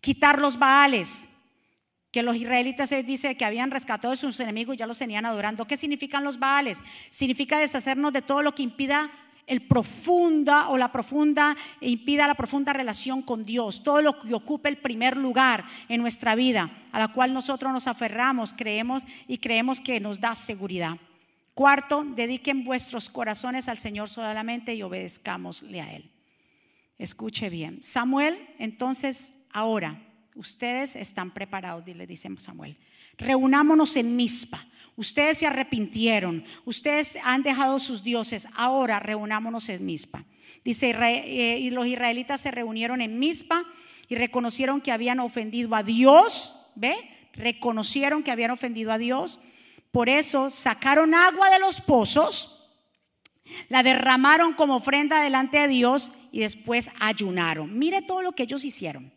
Quitar 0.00 0.40
los 0.40 0.58
baales. 0.58 1.28
Que 2.10 2.22
los 2.22 2.36
israelitas 2.36 2.88
se 2.88 3.02
dice 3.02 3.36
que 3.36 3.44
habían 3.44 3.70
rescatado 3.70 4.12
de 4.12 4.16
sus 4.16 4.40
enemigos 4.40 4.74
y 4.74 4.78
ya 4.78 4.86
los 4.86 4.98
tenían 4.98 5.26
adorando. 5.26 5.66
¿Qué 5.66 5.76
significan 5.76 6.24
los 6.24 6.38
baales? 6.38 6.78
Significa 7.10 7.58
deshacernos 7.58 8.12
de 8.12 8.22
todo 8.22 8.42
lo 8.42 8.54
que 8.54 8.62
impida 8.62 9.10
el 9.46 9.62
profunda 9.62 10.68
o 10.70 10.76
la 10.76 10.90
profunda 10.90 11.56
e 11.80 11.88
impida 11.88 12.26
la 12.26 12.34
profunda 12.34 12.72
relación 12.72 13.22
con 13.22 13.44
Dios, 13.44 13.82
todo 13.82 14.02
lo 14.02 14.18
que 14.18 14.34
ocupe 14.34 14.68
el 14.68 14.78
primer 14.78 15.16
lugar 15.16 15.64
en 15.88 16.00
nuestra 16.00 16.34
vida, 16.34 16.70
a 16.92 16.98
la 16.98 17.08
cual 17.08 17.32
nosotros 17.32 17.72
nos 17.72 17.86
aferramos, 17.86 18.52
creemos 18.54 19.04
y 19.28 19.38
creemos 19.38 19.80
que 19.80 20.00
nos 20.00 20.20
da 20.20 20.34
seguridad. 20.34 20.96
Cuarto, 21.54 22.04
dediquen 22.04 22.64
vuestros 22.64 23.08
corazones 23.08 23.68
al 23.68 23.78
Señor 23.78 24.08
solamente 24.08 24.74
y 24.74 24.82
obedezcámosle 24.82 25.80
a 25.80 25.94
Él. 25.94 26.10
Escuche 26.98 27.48
bien. 27.48 27.82
Samuel, 27.82 28.38
entonces, 28.58 29.32
ahora, 29.52 30.02
ustedes 30.34 30.96
están 30.96 31.30
preparados, 31.32 31.86
le 31.86 32.06
dice 32.06 32.28
Samuel. 32.38 32.76
Reunámonos 33.16 33.96
en 33.96 34.16
Mispa 34.16 34.66
Ustedes 34.96 35.38
se 35.38 35.46
arrepintieron, 35.46 36.44
ustedes 36.64 37.18
han 37.22 37.42
dejado 37.42 37.78
sus 37.78 38.02
dioses, 38.02 38.48
ahora 38.54 38.98
reunámonos 38.98 39.68
en 39.68 39.84
Mispa. 39.84 40.24
Dice, 40.64 40.90
eh, 40.90 41.58
y 41.58 41.70
los 41.70 41.86
israelitas 41.86 42.40
se 42.40 42.50
reunieron 42.50 43.02
en 43.02 43.18
Mispa 43.18 43.64
y 44.08 44.14
reconocieron 44.14 44.80
que 44.80 44.92
habían 44.92 45.20
ofendido 45.20 45.74
a 45.74 45.82
Dios, 45.82 46.56
¿ve? 46.74 46.94
Reconocieron 47.34 48.22
que 48.22 48.30
habían 48.30 48.50
ofendido 48.50 48.90
a 48.90 48.98
Dios. 48.98 49.38
Por 49.92 50.08
eso 50.08 50.48
sacaron 50.48 51.14
agua 51.14 51.50
de 51.50 51.58
los 51.58 51.82
pozos, 51.82 52.70
la 53.68 53.82
derramaron 53.82 54.54
como 54.54 54.76
ofrenda 54.76 55.22
delante 55.22 55.58
de 55.58 55.68
Dios 55.68 56.10
y 56.32 56.40
después 56.40 56.90
ayunaron. 56.98 57.78
Mire 57.78 58.00
todo 58.02 58.22
lo 58.22 58.32
que 58.32 58.44
ellos 58.44 58.64
hicieron. 58.64 59.12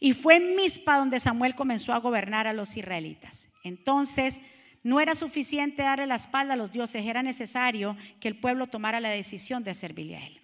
Y 0.00 0.12
fue 0.12 0.36
en 0.36 0.56
Mispa 0.56 0.98
donde 0.98 1.20
Samuel 1.20 1.54
comenzó 1.54 1.92
a 1.92 1.98
gobernar 1.98 2.46
a 2.46 2.52
los 2.52 2.76
israelitas. 2.76 3.48
Entonces 3.62 4.40
no 4.84 5.00
era 5.00 5.14
suficiente 5.14 5.82
darle 5.82 6.06
la 6.06 6.14
espalda 6.14 6.54
a 6.54 6.56
los 6.56 6.70
dioses, 6.70 7.04
era 7.04 7.22
necesario 7.22 7.96
que 8.20 8.28
el 8.28 8.36
pueblo 8.36 8.68
tomara 8.68 9.00
la 9.00 9.08
decisión 9.08 9.64
de 9.64 9.72
servirle 9.72 10.16
a 10.16 10.26
Él. 10.26 10.40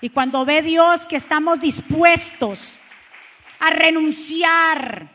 Y 0.00 0.10
cuando 0.10 0.44
ve 0.44 0.60
Dios 0.60 1.06
que 1.06 1.16
estamos 1.16 1.60
dispuestos 1.60 2.74
a 3.60 3.70
renunciar 3.70 5.08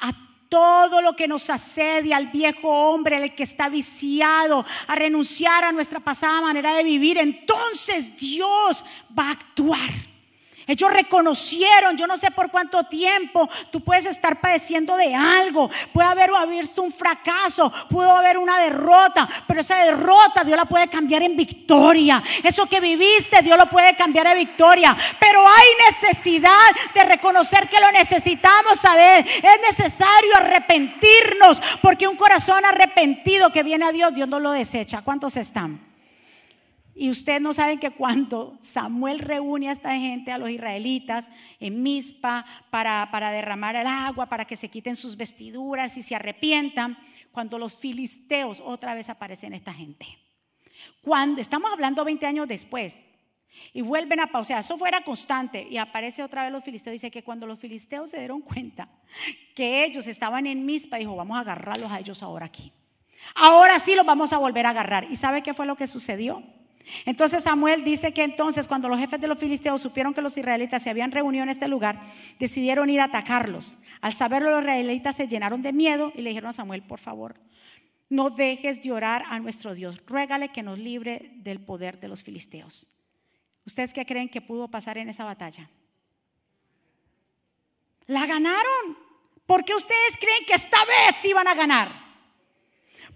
a 0.00 0.12
todo 0.50 1.00
lo 1.00 1.16
que 1.16 1.28
nos 1.28 1.48
asedia 1.48 2.18
al 2.18 2.26
viejo 2.26 2.68
hombre, 2.68 3.16
el 3.22 3.34
que 3.34 3.44
está 3.44 3.70
viciado, 3.70 4.66
a 4.86 4.94
renunciar 4.94 5.64
a 5.64 5.72
nuestra 5.72 6.00
pasada 6.00 6.42
manera 6.42 6.74
de 6.74 6.84
vivir, 6.84 7.16
entonces 7.16 8.14
Dios 8.18 8.84
va 9.18 9.28
a 9.28 9.32
actuar. 9.32 9.90
Ellos 10.68 10.92
reconocieron, 10.92 11.96
yo 11.96 12.06
no 12.06 12.18
sé 12.18 12.30
por 12.30 12.50
cuánto 12.50 12.84
tiempo 12.84 13.48
tú 13.70 13.80
puedes 13.80 14.04
estar 14.04 14.38
padeciendo 14.38 14.96
de 14.96 15.14
algo, 15.14 15.70
puede 15.94 16.08
haber 16.08 16.30
habido 16.30 16.82
un 16.82 16.92
fracaso, 16.92 17.72
pudo 17.88 18.14
haber 18.14 18.36
una 18.36 18.58
derrota, 18.58 19.26
pero 19.46 19.62
esa 19.62 19.82
derrota 19.82 20.44
Dios 20.44 20.58
la 20.58 20.66
puede 20.66 20.88
cambiar 20.88 21.22
en 21.22 21.36
victoria. 21.36 22.22
Eso 22.44 22.66
que 22.66 22.80
viviste 22.80 23.40
Dios 23.40 23.56
lo 23.56 23.70
puede 23.70 23.96
cambiar 23.96 24.26
en 24.26 24.38
victoria, 24.38 24.94
pero 25.18 25.40
hay 25.40 25.68
necesidad 25.90 26.68
de 26.92 27.04
reconocer 27.04 27.70
que 27.70 27.80
lo 27.80 27.90
necesitamos 27.90 28.78
saber. 28.78 29.26
Es 29.26 29.78
necesario 29.78 30.36
arrepentirnos, 30.36 31.62
porque 31.80 32.06
un 32.06 32.16
corazón 32.16 32.66
arrepentido 32.66 33.50
que 33.50 33.62
viene 33.62 33.86
a 33.86 33.92
Dios, 33.92 34.14
Dios 34.14 34.28
no 34.28 34.38
lo 34.38 34.50
desecha. 34.50 35.00
¿Cuántos 35.00 35.36
están? 35.38 35.87
Y 37.00 37.10
ustedes 37.10 37.40
no 37.40 37.54
saben 37.54 37.78
que 37.78 37.92
cuando 37.92 38.58
Samuel 38.60 39.20
reúne 39.20 39.68
a 39.68 39.72
esta 39.72 39.94
gente, 39.94 40.32
a 40.32 40.38
los 40.38 40.50
israelitas, 40.50 41.28
en 41.60 41.80
Mizpa, 41.80 42.44
para, 42.70 43.08
para 43.12 43.30
derramar 43.30 43.76
el 43.76 43.86
agua, 43.86 44.26
para 44.26 44.44
que 44.44 44.56
se 44.56 44.68
quiten 44.68 44.96
sus 44.96 45.16
vestiduras 45.16 45.96
y 45.96 46.02
se 46.02 46.16
arrepientan, 46.16 46.98
cuando 47.30 47.56
los 47.56 47.76
filisteos 47.76 48.60
otra 48.64 48.94
vez 48.94 49.08
aparecen 49.10 49.52
esta 49.52 49.72
gente. 49.72 50.06
Cuando 51.00 51.40
estamos 51.40 51.70
hablando 51.70 52.04
20 52.04 52.26
años 52.26 52.48
después, 52.48 52.98
y 53.72 53.80
vuelven 53.80 54.18
a, 54.18 54.44
sea, 54.44 54.58
eso 54.58 54.76
fuera 54.76 55.04
constante, 55.04 55.68
y 55.70 55.76
aparece 55.76 56.24
otra 56.24 56.42
vez 56.42 56.50
los 56.50 56.64
filisteos, 56.64 56.94
dice 56.94 57.12
que 57.12 57.22
cuando 57.22 57.46
los 57.46 57.60
filisteos 57.60 58.10
se 58.10 58.18
dieron 58.18 58.40
cuenta 58.40 58.88
que 59.54 59.84
ellos 59.84 60.08
estaban 60.08 60.48
en 60.48 60.66
Mizpa, 60.66 60.96
dijo, 60.96 61.14
vamos 61.14 61.36
a 61.36 61.42
agarrarlos 61.42 61.92
a 61.92 62.00
ellos 62.00 62.24
ahora 62.24 62.46
aquí. 62.46 62.72
Ahora 63.36 63.78
sí 63.78 63.94
los 63.94 64.04
vamos 64.04 64.32
a 64.32 64.38
volver 64.38 64.66
a 64.66 64.70
agarrar. 64.70 65.06
¿Y 65.08 65.14
sabe 65.14 65.44
qué 65.44 65.54
fue 65.54 65.64
lo 65.64 65.76
que 65.76 65.86
sucedió? 65.86 66.42
Entonces 67.04 67.44
Samuel 67.44 67.84
dice 67.84 68.12
que 68.12 68.22
entonces 68.22 68.68
cuando 68.68 68.88
los 68.88 68.98
jefes 68.98 69.20
de 69.20 69.28
los 69.28 69.38
filisteos 69.38 69.80
supieron 69.80 70.14
que 70.14 70.22
los 70.22 70.36
israelitas 70.36 70.82
se 70.82 70.90
habían 70.90 71.12
reunido 71.12 71.42
en 71.42 71.50
este 71.50 71.68
lugar, 71.68 72.00
decidieron 72.38 72.90
ir 72.90 73.00
a 73.00 73.04
atacarlos. 73.04 73.76
Al 74.00 74.14
saberlo 74.14 74.50
los 74.50 74.60
israelitas 74.62 75.16
se 75.16 75.28
llenaron 75.28 75.62
de 75.62 75.72
miedo 75.72 76.12
y 76.14 76.22
le 76.22 76.30
dijeron 76.30 76.50
a 76.50 76.52
Samuel, 76.52 76.82
por 76.82 76.98
favor, 76.98 77.36
no 78.08 78.30
dejes 78.30 78.82
de 78.82 78.92
orar 78.92 79.24
a 79.28 79.38
nuestro 79.38 79.74
Dios, 79.74 80.02
ruégale 80.06 80.50
que 80.50 80.62
nos 80.62 80.78
libre 80.78 81.32
del 81.36 81.60
poder 81.60 82.00
de 82.00 82.08
los 82.08 82.22
filisteos. 82.22 82.88
¿Ustedes 83.66 83.92
qué 83.92 84.06
creen 84.06 84.30
que 84.30 84.40
pudo 84.40 84.68
pasar 84.68 84.96
en 84.96 85.10
esa 85.10 85.24
batalla? 85.24 85.68
La 88.06 88.26
ganaron. 88.26 88.96
¿Por 89.44 89.64
qué 89.64 89.74
ustedes 89.74 90.16
creen 90.18 90.44
que 90.46 90.54
esta 90.54 90.78
vez 90.84 91.24
iban 91.24 91.46
a 91.46 91.54
ganar? 91.54 92.07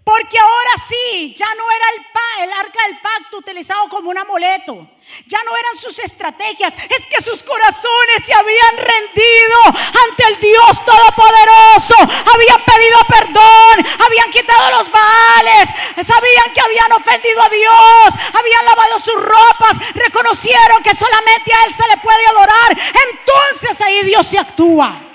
Porque 0.03 0.37
ahora 0.37 0.71
sí, 0.89 1.33
ya 1.33 1.47
no 1.55 1.63
era 1.71 1.85
el, 1.95 2.43
el, 2.43 2.53
arca 2.53 2.83
del 2.87 2.99
pacto 2.99 3.37
utilizado 3.37 3.87
como 3.87 4.09
un 4.09 4.17
amuleto. 4.17 4.85
Ya 5.27 5.41
no 5.43 5.55
eran 5.55 5.75
sus 5.77 5.97
estrategias. 5.99 6.73
Es 6.89 7.05
que 7.05 7.23
sus 7.23 7.41
corazones 7.41 8.25
se 8.25 8.33
habían 8.33 8.77
rendido 8.77 9.59
ante 9.65 10.23
el 10.27 10.39
Dios 10.41 10.85
Todopoderoso. 10.85 11.95
Habían 12.33 12.61
pedido 12.65 12.99
perdón. 13.07 14.03
Habían 14.05 14.29
quitado 14.31 14.77
los 14.77 14.91
baales. 14.91 15.69
Sabían 16.05 16.53
que 16.53 16.61
habían 16.61 16.91
ofendido 16.91 17.41
a 17.41 17.49
Dios. 17.49 18.13
Habían 18.33 18.65
lavado 18.65 18.99
sus 18.99 19.15
ropas. 19.15 19.77
Reconocieron 19.93 20.83
que 20.83 20.95
solamente 20.95 21.53
a 21.53 21.63
Él 21.65 21.73
se 21.73 21.87
le 21.87 21.97
puede 21.97 22.25
adorar. 22.27 22.77
Entonces 23.09 23.79
ahí 23.79 24.01
Dios 24.03 24.27
se 24.27 24.37
actúa. 24.37 25.12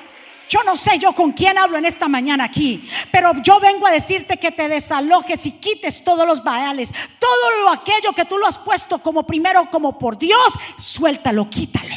Yo 0.48 0.62
no 0.64 0.76
sé 0.76 0.98
yo 0.98 1.12
con 1.14 1.32
quién 1.32 1.58
hablo 1.58 1.76
en 1.76 1.84
esta 1.84 2.08
mañana 2.08 2.44
aquí, 2.44 2.88
pero 3.12 3.32
yo 3.42 3.60
vengo 3.60 3.86
a 3.86 3.90
decirte 3.90 4.38
que 4.38 4.50
te 4.50 4.68
desalojes 4.68 5.44
y 5.46 5.52
quites 5.52 6.02
todos 6.02 6.26
los 6.26 6.42
baales, 6.42 6.90
todo 7.18 7.62
lo 7.62 7.70
aquello 7.70 8.12
que 8.12 8.24
tú 8.24 8.38
lo 8.38 8.46
has 8.46 8.58
puesto 8.58 8.98
como 9.00 9.26
primero 9.26 9.68
como 9.70 9.98
por 9.98 10.18
Dios, 10.18 10.58
suéltalo, 10.76 11.50
quítalo. 11.50 11.94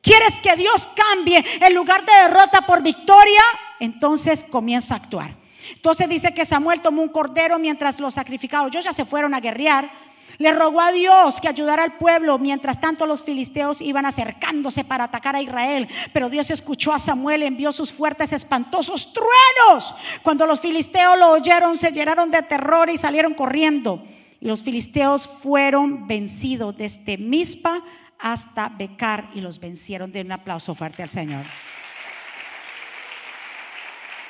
¿Quieres 0.00 0.38
que 0.38 0.54
Dios 0.54 0.88
cambie 0.94 1.44
en 1.60 1.74
lugar 1.74 2.04
de 2.04 2.12
derrota 2.12 2.62
por 2.62 2.80
victoria? 2.80 3.42
Entonces 3.80 4.44
comienza 4.44 4.94
a 4.94 4.98
actuar. 4.98 5.34
Entonces 5.74 6.08
dice 6.08 6.32
que 6.32 6.44
Samuel 6.44 6.80
tomó 6.80 7.02
un 7.02 7.08
cordero 7.08 7.58
mientras 7.58 7.98
los 7.98 8.14
sacrificados, 8.14 8.68
ellos 8.68 8.84
ya 8.84 8.92
se 8.92 9.04
fueron 9.04 9.34
a 9.34 9.40
guerrear 9.40 10.05
le 10.38 10.52
rogó 10.52 10.80
a 10.80 10.92
Dios 10.92 11.40
que 11.40 11.48
ayudara 11.48 11.82
al 11.82 11.96
pueblo. 11.96 12.38
Mientras 12.38 12.80
tanto 12.80 13.06
los 13.06 13.22
filisteos 13.22 13.80
iban 13.80 14.06
acercándose 14.06 14.84
para 14.84 15.04
atacar 15.04 15.36
a 15.36 15.42
Israel. 15.42 15.88
Pero 16.12 16.30
Dios 16.30 16.50
escuchó 16.50 16.92
a 16.92 16.98
Samuel, 16.98 17.42
envió 17.42 17.72
sus 17.72 17.92
fuertes, 17.92 18.32
espantosos 18.32 19.12
truenos. 19.12 19.94
Cuando 20.22 20.46
los 20.46 20.60
filisteos 20.60 21.18
lo 21.18 21.32
oyeron, 21.32 21.78
se 21.78 21.92
llenaron 21.92 22.30
de 22.30 22.42
terror 22.42 22.90
y 22.90 22.98
salieron 22.98 23.34
corriendo. 23.34 24.04
Y 24.40 24.46
los 24.46 24.62
filisteos 24.62 25.26
fueron 25.26 26.06
vencidos 26.06 26.76
desde 26.76 27.16
Mispa 27.16 27.82
hasta 28.18 28.68
Becar 28.68 29.28
y 29.34 29.40
los 29.40 29.58
vencieron. 29.58 30.12
De 30.12 30.20
un 30.20 30.32
aplauso 30.32 30.74
fuerte 30.74 31.02
al 31.02 31.10
Señor. 31.10 31.44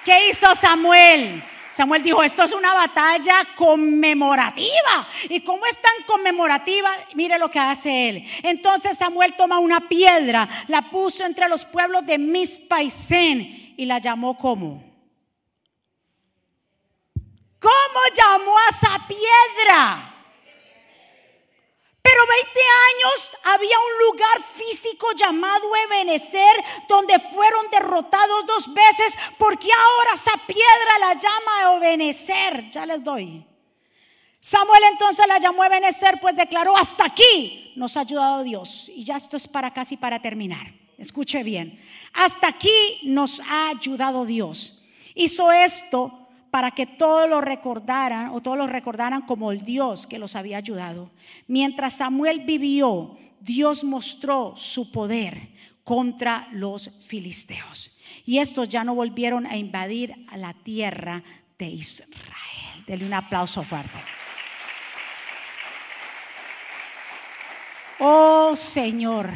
¿Qué 0.04 0.28
hizo 0.28 0.46
Samuel? 0.54 1.42
Samuel 1.76 2.02
dijo, 2.02 2.22
esto 2.22 2.42
es 2.42 2.54
una 2.54 2.72
batalla 2.72 3.48
conmemorativa. 3.54 5.06
¿Y 5.28 5.40
cómo 5.42 5.66
es 5.66 5.76
tan 5.76 5.92
conmemorativa? 6.06 6.88
Mire 7.12 7.38
lo 7.38 7.50
que 7.50 7.58
hace 7.58 8.08
él. 8.08 8.26
Entonces 8.42 8.96
Samuel 8.96 9.34
toma 9.36 9.58
una 9.58 9.86
piedra, 9.86 10.48
la 10.68 10.88
puso 10.88 11.26
entre 11.26 11.50
los 11.50 11.66
pueblos 11.66 12.06
de 12.06 12.16
Mispa 12.16 12.82
y 12.82 12.90
y 13.76 13.84
la 13.84 13.98
llamó 13.98 14.38
como. 14.38 14.82
¿Cómo 17.60 18.00
llamó 18.14 18.56
a 18.56 18.70
esa 18.70 19.06
piedra? 19.06 20.15
Pero 22.06 22.24
20 22.24 22.60
años 22.60 23.32
había 23.42 23.76
un 23.80 24.06
lugar 24.06 24.40
físico 24.54 25.08
llamado 25.16 25.64
Ebenezer 25.74 26.56
donde 26.88 27.18
fueron 27.18 27.68
derrotados 27.68 28.46
dos 28.46 28.72
veces 28.72 29.18
porque 29.36 29.68
ahora 29.72 30.10
esa 30.14 30.36
piedra 30.46 30.98
la 31.00 31.14
llama 31.14 31.76
Ebenezer. 31.76 32.70
Ya 32.70 32.86
les 32.86 33.02
doy. 33.02 33.44
Samuel 34.40 34.84
entonces 34.92 35.26
la 35.26 35.40
llamó 35.40 35.64
Ebenezer 35.64 36.20
pues 36.20 36.36
declaró 36.36 36.76
hasta 36.76 37.06
aquí 37.06 37.72
nos 37.74 37.96
ha 37.96 38.02
ayudado 38.02 38.44
Dios. 38.44 38.88
Y 38.94 39.02
ya 39.02 39.16
esto 39.16 39.36
es 39.36 39.48
para 39.48 39.72
casi 39.72 39.96
para 39.96 40.22
terminar. 40.22 40.72
Escuche 40.98 41.42
bien. 41.42 41.84
Hasta 42.12 42.46
aquí 42.46 43.00
nos 43.02 43.40
ha 43.40 43.70
ayudado 43.70 44.26
Dios. 44.26 44.80
Hizo 45.16 45.50
esto 45.50 46.25
para 46.56 46.70
que 46.70 46.86
todos 46.86 47.28
lo 47.28 47.42
recordaran 47.42 48.30
o 48.30 48.40
todos 48.40 48.56
lo 48.56 48.66
recordaran 48.66 49.20
como 49.26 49.52
el 49.52 49.62
Dios 49.62 50.06
que 50.06 50.18
los 50.18 50.36
había 50.36 50.56
ayudado. 50.56 51.10
Mientras 51.48 51.98
Samuel 51.98 52.46
vivió, 52.46 53.18
Dios 53.42 53.84
mostró 53.84 54.54
su 54.56 54.90
poder 54.90 55.50
contra 55.84 56.48
los 56.52 56.90
filisteos. 57.06 57.94
Y 58.24 58.38
estos 58.38 58.70
ya 58.70 58.84
no 58.84 58.94
volvieron 58.94 59.44
a 59.44 59.58
invadir 59.58 60.14
a 60.28 60.38
la 60.38 60.54
tierra 60.54 61.22
de 61.58 61.66
Israel. 61.66 62.16
Denle 62.86 63.04
un 63.04 63.12
aplauso 63.12 63.62
fuerte. 63.62 63.98
Oh 67.98 68.56
Señor, 68.56 69.28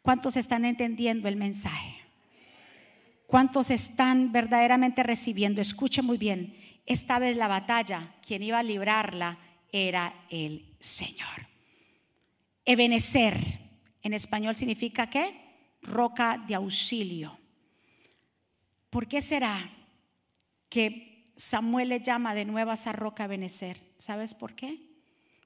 ¿cuántos 0.00 0.38
están 0.38 0.64
entendiendo 0.64 1.28
el 1.28 1.36
mensaje? 1.36 1.97
¿Cuántos 3.28 3.70
están 3.70 4.32
verdaderamente 4.32 5.02
recibiendo? 5.02 5.60
Escuche 5.60 6.00
muy 6.00 6.16
bien, 6.16 6.56
esta 6.86 7.18
vez 7.18 7.36
la 7.36 7.46
batalla, 7.46 8.14
quien 8.26 8.42
iba 8.42 8.58
a 8.58 8.62
librarla 8.62 9.38
era 9.70 10.24
el 10.30 10.74
Señor. 10.80 11.46
Ebenecer, 12.64 13.38
en 14.00 14.14
español 14.14 14.56
significa 14.56 15.10
qué? 15.10 15.76
Roca 15.82 16.42
de 16.48 16.54
auxilio. 16.54 17.38
¿Por 18.88 19.06
qué 19.06 19.20
será 19.20 19.72
que 20.70 21.30
Samuel 21.36 21.90
le 21.90 22.00
llama 22.00 22.34
de 22.34 22.46
nuevo 22.46 22.70
a 22.70 22.80
esa 22.80 22.92
roca 22.92 23.24
Ebenecer? 23.24 23.78
¿Sabes 23.98 24.34
por 24.34 24.54
qué? 24.54 24.88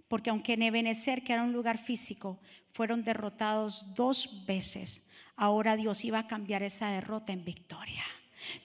Porque 0.07 0.31
aunque 0.31 0.53
en 0.53 0.63
Ebenecer, 0.63 1.25
que 1.25 1.33
era 1.33 1.43
un 1.43 1.53
lugar 1.53 1.79
físico, 1.79 2.39
fueron 2.71 3.03
derrotados 3.03 3.93
dos 3.97 4.47
veces, 4.47 5.05
ahora 5.37 5.77
Dios 5.77 6.05
iba 6.05 6.21
a 6.21 6.27
cambiar 6.27 6.63
esa 6.63 6.89
derrota 6.89 7.33
en 7.33 7.45
victoria. 7.45 8.05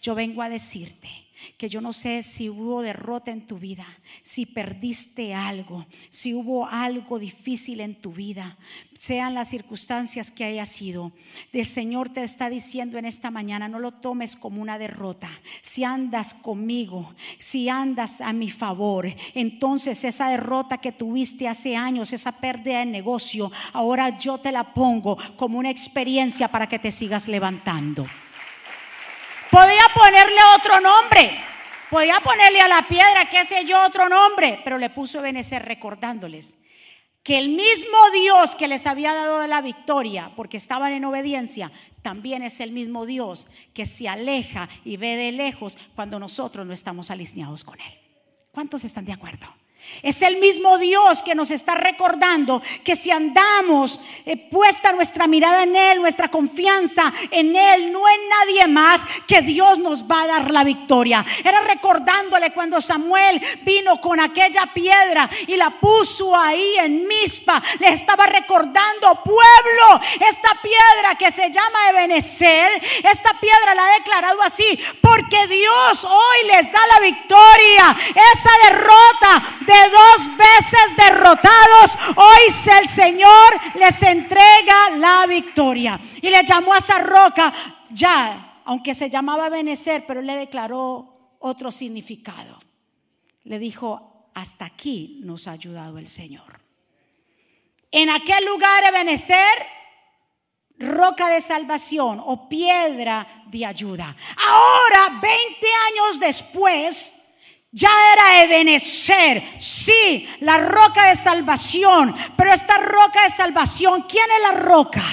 Yo 0.02 0.16
vengo 0.16 0.42
a 0.42 0.50
decirte 0.50 1.27
que 1.58 1.70
yo 1.70 1.82
no 1.82 1.94
sé 1.94 2.24
si 2.24 2.50
hubo 2.50 2.82
derrota 2.82 3.32
en 3.32 3.48
tu 3.48 3.58
vida, 3.58 3.86
si 4.24 4.46
perdiste 4.46 5.34
algo, 5.34 5.86
si 6.10 6.34
hubo 6.34 6.68
algo 6.68 7.20
difícil 7.20 7.82
en 7.82 7.96
tu 7.96 8.12
vida, 8.12 8.58
sean 8.98 9.34
las 9.34 9.50
circunstancias 9.50 10.32
que 10.32 10.44
haya 10.44 10.66
sido. 10.66 11.12
El 11.54 11.66
Señor 11.66 12.10
te 12.10 12.24
está 12.24 12.50
diciendo 12.50 12.98
en 12.98 13.06
esta 13.06 13.32
mañana, 13.32 13.68
no 13.68 13.80
lo 13.80 13.94
tomes 13.94 14.36
como 14.36 14.62
una 14.62 14.78
derrota. 14.78 15.30
Si 15.62 15.84
andas 15.84 16.34
conmigo, 16.34 17.14
si 17.40 17.70
andas 17.70 18.22
a 18.22 18.34
mi 18.34 18.50
favor, 18.50 19.08
entonces 19.34 20.04
esa 20.04 20.30
derrota 20.30 20.80
que 20.80 20.92
tuviste 20.92 21.48
hace 21.48 21.76
años, 21.76 22.14
esa 22.14 22.32
pérdida 22.32 22.80
de 22.80 22.86
negocio, 22.86 23.52
ahora 23.74 24.18
yo 24.18 24.38
te 24.38 24.52
la 24.52 24.74
pongo 24.74 25.18
como 25.36 25.60
una 25.60 25.70
experiencia 25.70 26.48
para 26.48 26.68
que 26.68 26.80
te 26.80 26.92
sigas 26.92 27.28
levantando. 27.28 28.08
Podía 29.52 29.84
ponerle 29.94 30.40
otro 30.58 30.80
nombre. 30.80 31.44
Podía 31.90 32.20
ponerle 32.20 32.62
a 32.62 32.68
la 32.68 32.82
piedra, 32.88 33.30
qué 33.30 33.46
sé 33.46 33.66
yo, 33.66 33.84
otro 33.86 34.10
nombre. 34.10 34.60
Pero 34.64 34.78
le 34.78 34.90
puso 34.90 35.22
Benecer 35.22 35.64
recordándoles 35.64 36.56
que 37.24 37.38
el 37.38 37.50
mismo 37.50 37.98
Dios 38.14 38.56
que 38.56 38.70
les 38.70 38.88
había 38.88 39.14
dado 39.14 39.46
la 39.48 39.62
victoria 39.62 40.32
porque 40.38 40.56
estaban 40.56 40.94
en 40.94 41.04
obediencia, 41.04 41.74
también 42.02 42.42
es 42.42 42.62
el 42.62 42.72
mismo 42.72 43.06
Dios 43.06 43.48
que 43.74 43.86
se 43.86 44.08
aleja 44.08 44.70
y 44.86 44.96
ve 44.96 45.18
de 45.18 45.34
lejos 45.34 45.78
cuando 45.94 46.20
nosotros 46.20 46.66
no 46.66 46.72
estamos 46.72 47.12
alineados 47.12 47.66
con 47.66 47.82
Él. 47.82 48.00
¿Cuántos 48.54 48.86
están 48.86 49.04
de 49.04 49.12
acuerdo? 49.12 49.46
Es 50.04 50.22
el 50.22 50.38
mismo 50.38 50.78
Dios 50.78 51.24
que 51.24 51.34
nos 51.34 51.50
está 51.50 51.74
recordando 51.76 52.62
que 52.84 52.96
si 52.96 53.10
andamos 53.10 54.00
eh, 54.26 54.38
puesta 54.38 54.92
nuestra 54.92 55.26
mirada 55.28 55.64
en 55.64 55.76
Él, 55.76 56.02
nuestra 56.02 56.30
confianza 56.30 57.12
en 57.32 57.56
Él, 57.56 57.92
no 57.92 58.08
en 58.08 58.30
nadie 58.30 58.68
más, 58.68 59.02
que 59.28 59.42
Dios 59.42 59.80
nos 59.80 60.04
va 60.04 60.24
a 60.24 60.28
dar 60.28 60.52
la 60.52 60.64
victoria. 60.64 61.26
Era 61.44 61.62
recordándole 61.62 62.52
cuando 62.54 62.80
Samuel 62.80 63.42
vino 63.64 64.00
con 64.00 64.20
aquella 64.20 64.68
piedra 64.74 65.30
y 65.48 65.56
la 65.56 65.72
puso 65.72 66.36
ahí 66.36 66.76
en 66.78 67.08
Mispa. 67.08 67.62
Le 67.80 67.90
estaba 67.90 68.28
recordando, 68.28 69.24
pueblo, 69.24 70.02
esta 70.28 70.62
piedra 70.62 71.16
que 71.18 71.32
se 71.32 71.52
llama 71.52 71.90
Ebenezer, 71.90 72.82
esta 73.04 73.40
piedra 73.40 73.74
la 73.74 73.86
ha 73.86 73.98
declarado 73.98 74.42
así, 74.44 74.80
porque 75.02 75.48
Dios 75.48 76.04
hoy 76.04 76.48
les 76.48 76.72
da 76.72 76.80
la 76.94 77.00
victoria. 77.00 77.98
Esa 78.34 78.52
derrota 78.70 79.44
de 79.62 79.77
dos 79.90 80.38
veces 80.38 80.96
derrotados, 80.96 81.98
hoy 82.16 82.80
el 82.82 82.88
Señor 82.88 83.54
les 83.76 84.02
entrega 84.04 84.90
la 84.98 85.26
victoria. 85.28 86.00
Y 86.22 86.30
le 86.30 86.44
llamó 86.44 86.74
a 86.74 86.80
esa 86.80 87.00
roca 87.00 87.54
ya, 87.90 88.62
aunque 88.66 88.96
se 88.96 89.10
llamaba 89.10 89.50
Benecer, 89.50 90.06
pero 90.08 90.22
le 90.22 90.36
declaró 90.36 91.38
otro 91.40 91.72
significado. 91.72 92.60
Le 93.44 93.60
dijo, 93.60 94.30
hasta 94.34 94.66
aquí 94.66 95.20
nos 95.24 95.48
ha 95.48 95.52
ayudado 95.52 95.98
el 95.98 96.08
Señor. 96.08 96.60
En 97.92 98.10
aquel 98.10 98.46
lugar 98.46 98.84
Ebenecer, 98.84 99.66
roca 100.78 101.30
de 101.30 101.42
salvación 101.42 102.22
o 102.24 102.48
piedra 102.48 103.44
de 103.48 103.66
ayuda. 103.66 104.16
Ahora, 104.48 105.20
20 105.22 105.68
años 105.92 106.20
después, 106.20 107.17
ya 107.78 107.92
era 108.12 108.44
Ebenecer, 108.44 109.44
sí, 109.60 110.28
la 110.40 110.58
roca 110.58 111.10
de 111.10 111.16
salvación. 111.16 112.16
Pero 112.36 112.52
esta 112.52 112.80
roca 112.80 113.24
de 113.24 113.30
salvación, 113.30 114.06
¿quién 114.10 114.26
es 114.36 114.42
la 114.42 114.60
roca? 114.60 115.04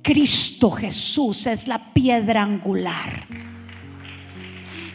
Cristo 0.00 0.70
Jesús 0.70 1.48
es 1.48 1.66
la 1.66 1.92
piedra 1.92 2.44
angular. 2.44 3.26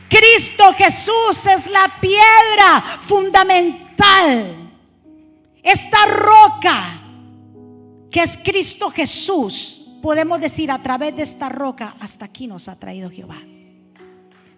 Cristo 0.08 0.74
Jesús 0.78 1.46
es 1.46 1.68
la 1.68 1.94
piedra 2.00 2.82
fundamental. 3.02 4.56
Esta 5.62 6.06
roca 6.06 7.02
que 8.10 8.22
es 8.22 8.40
Cristo 8.42 8.90
Jesús, 8.92 9.82
podemos 10.02 10.40
decir 10.40 10.72
a 10.72 10.82
través 10.82 11.18
de 11.18 11.24
esta 11.24 11.50
roca, 11.50 11.98
hasta 12.00 12.24
aquí 12.24 12.48
nos 12.48 12.70
ha 12.70 12.80
traído 12.80 13.10
Jehová. 13.10 13.42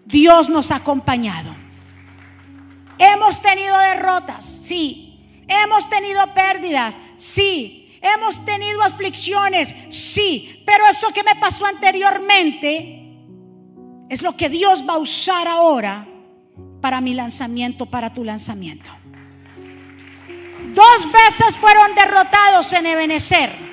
Dios 0.06 0.48
nos 0.48 0.70
ha 0.70 0.76
acompañado. 0.76 1.67
Hemos 2.98 3.40
tenido 3.40 3.78
derrotas, 3.78 4.44
sí. 4.44 5.44
Hemos 5.46 5.88
tenido 5.88 6.34
pérdidas, 6.34 6.96
sí. 7.16 7.98
Hemos 8.00 8.44
tenido 8.44 8.82
aflicciones, 8.82 9.74
sí. 9.88 10.62
Pero 10.66 10.86
eso 10.86 11.12
que 11.12 11.22
me 11.22 11.34
pasó 11.36 11.66
anteriormente 11.66 13.16
es 14.08 14.22
lo 14.22 14.36
que 14.36 14.48
Dios 14.48 14.84
va 14.88 14.94
a 14.94 14.98
usar 14.98 15.48
ahora 15.48 16.06
para 16.80 17.00
mi 17.00 17.14
lanzamiento, 17.14 17.86
para 17.86 18.12
tu 18.12 18.24
lanzamiento. 18.24 18.90
Dos 20.74 21.12
veces 21.12 21.56
fueron 21.56 21.94
derrotados 21.94 22.72
en 22.72 22.86
Ebenezer. 22.86 23.68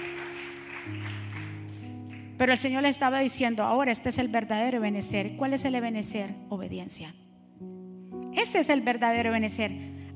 Pero 2.38 2.52
el 2.52 2.58
Señor 2.58 2.84
le 2.84 2.90
estaba 2.90 3.20
diciendo, 3.20 3.64
ahora 3.64 3.92
este 3.92 4.10
es 4.10 4.18
el 4.18 4.28
verdadero 4.28 4.78
Ebenezer. 4.78 5.36
¿Cuál 5.38 5.54
es 5.54 5.64
el 5.66 5.76
Ebenezer? 5.76 6.36
Obediencia. 6.50 7.14
Ese 8.36 8.60
es 8.60 8.70
el 8.70 8.82
verdadero 8.82 9.32
Benecer. 9.32 9.72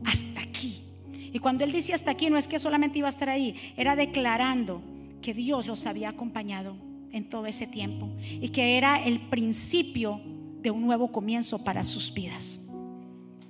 Hasta 0.05 0.41
aquí. 0.41 0.84
Y 1.32 1.39
cuando 1.39 1.63
él 1.63 1.71
dice 1.71 1.93
hasta 1.93 2.12
aquí, 2.12 2.29
no 2.29 2.38
es 2.38 2.47
que 2.47 2.60
solamente 2.60 2.99
iba 2.99 3.08
a 3.08 3.12
estar 3.12 3.29
ahí, 3.29 3.55
era 3.77 3.95
declarando 3.95 4.82
que 5.21 5.34
Dios 5.34 5.67
los 5.67 5.86
había 5.86 6.10
acompañado 6.10 6.75
en 7.12 7.29
todo 7.29 7.45
ese 7.45 7.67
tiempo 7.67 8.10
y 8.19 8.49
que 8.49 8.77
era 8.77 9.03
el 9.03 9.19
principio 9.29 10.21
de 10.62 10.71
un 10.71 10.82
nuevo 10.82 11.12
comienzo 11.12 11.63
para 11.63 11.84
sus 11.84 12.13
vidas. 12.13 12.62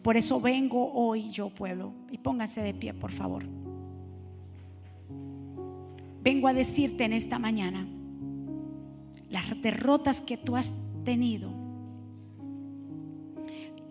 Por 0.01 0.17
eso 0.17 0.39
vengo 0.39 0.91
hoy 0.93 1.29
yo, 1.29 1.49
pueblo, 1.49 1.93
y 2.11 2.17
pónganse 2.17 2.61
de 2.61 2.73
pie, 2.73 2.93
por 2.93 3.11
favor. 3.11 3.45
Vengo 6.21 6.47
a 6.47 6.53
decirte 6.53 7.05
en 7.05 7.13
esta 7.13 7.39
mañana 7.39 7.87
las 9.29 9.61
derrotas 9.61 10.21
que 10.21 10.37
tú 10.37 10.55
has 10.55 10.73
tenido 11.03 11.58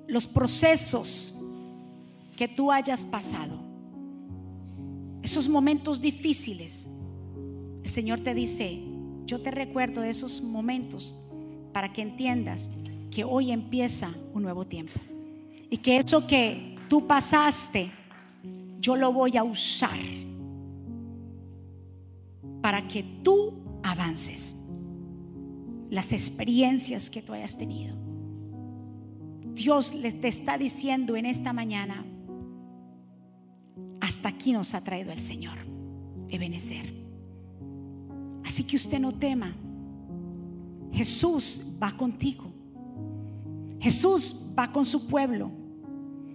los 0.09 0.27
procesos 0.27 1.35
que 2.37 2.49
tú 2.49 2.73
hayas 2.73 3.05
pasado, 3.05 3.59
esos 5.23 5.49
momentos 5.49 6.01
difíciles, 6.01 6.89
el 7.85 7.91
Señor 7.91 8.21
te 8.21 8.35
dice, 8.35 8.81
yo 9.27 9.41
te 9.43 9.51
recuerdo 9.51 10.01
de 10.01 10.09
esos 10.09 10.43
momentos 10.43 11.15
para 11.73 11.93
que 11.93 12.01
entiendas 12.01 12.71
que 13.11 13.23
hoy 13.25 13.51
empieza 13.51 14.15
un 14.33 14.43
nuevo 14.43 14.67
tiempo. 14.67 14.99
Y 15.71 15.77
que 15.79 15.99
eso 15.99 16.27
que 16.27 16.77
tú 16.89 17.07
pasaste, 17.07 17.93
yo 18.81 18.97
lo 18.97 19.13
voy 19.13 19.37
a 19.37 19.45
usar 19.45 19.99
para 22.63 22.89
que 22.89 23.03
tú 23.23 23.55
avances. 23.83 24.57
Las 25.91 26.13
experiencias 26.13 27.11
que 27.11 27.21
tú 27.21 27.35
hayas 27.35 27.57
tenido 27.59 28.08
Dios 29.59 29.93
les 29.93 30.15
está 30.23 30.57
diciendo 30.57 31.17
en 31.17 31.27
esta 31.27 31.53
mañana, 31.53 32.05
hasta 34.01 34.29
aquí 34.29 34.53
nos 34.53 34.73
ha 34.73 34.85
traído 34.85 35.11
el 35.11 35.19
Señor, 35.19 35.59
Ebenecer. 36.29 36.95
Así 38.45 38.63
que 38.63 38.77
usted 38.77 39.01
no 39.01 39.11
tema. 39.13 39.53
Jesús 40.93 41.77
va 41.83 41.91
contigo. 41.91 42.45
Jesús 43.81 44.53
va 44.57 44.71
con 44.71 44.87
su 44.87 45.09
pueblo. 45.09 45.51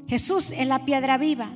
Jesús 0.07 0.51
es 0.51 0.67
la 0.67 0.83
piedra 0.83 1.17
viva. 1.17 1.49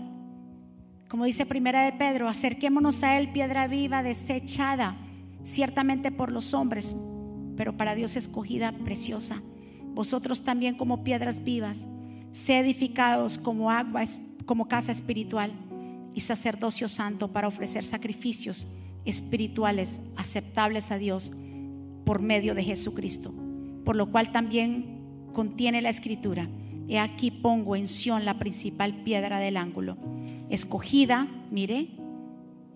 Como 1.09 1.25
dice 1.25 1.45
Primera 1.45 1.83
de 1.83 1.91
Pedro, 1.91 2.29
acerquémonos 2.29 3.03
a 3.03 3.19
él, 3.19 3.33
piedra 3.33 3.67
viva, 3.67 4.03
desechada, 4.03 4.95
ciertamente 5.43 6.13
por 6.13 6.31
los 6.31 6.53
hombres, 6.53 6.95
pero 7.57 7.75
para 7.75 7.93
Dios 7.93 8.15
escogida, 8.15 8.71
preciosa 8.71 9.41
vosotros 9.97 10.43
también 10.43 10.75
como 10.75 11.03
piedras 11.03 11.43
vivas, 11.43 11.87
sé 12.31 12.59
edificados 12.59 13.39
como 13.39 13.71
agua, 13.71 14.03
como 14.45 14.67
casa 14.67 14.91
espiritual 14.91 15.51
y 16.13 16.21
sacerdocio 16.21 16.87
santo 16.87 17.29
para 17.29 17.47
ofrecer 17.47 17.83
sacrificios 17.83 18.67
espirituales 19.05 19.99
aceptables 20.15 20.91
a 20.91 20.99
Dios 20.99 21.31
por 22.05 22.21
medio 22.21 22.53
de 22.53 22.63
Jesucristo. 22.63 23.33
Por 23.83 23.95
lo 23.95 24.11
cual 24.11 24.31
también 24.31 25.01
contiene 25.33 25.81
la 25.81 25.89
escritura. 25.89 26.47
He 26.87 26.99
aquí 26.99 27.31
pongo 27.31 27.75
en 27.75 27.87
Sión 27.87 28.23
la 28.23 28.37
principal 28.37 29.03
piedra 29.03 29.39
del 29.39 29.57
ángulo, 29.57 29.97
escogida, 30.51 31.27
mire, 31.49 31.87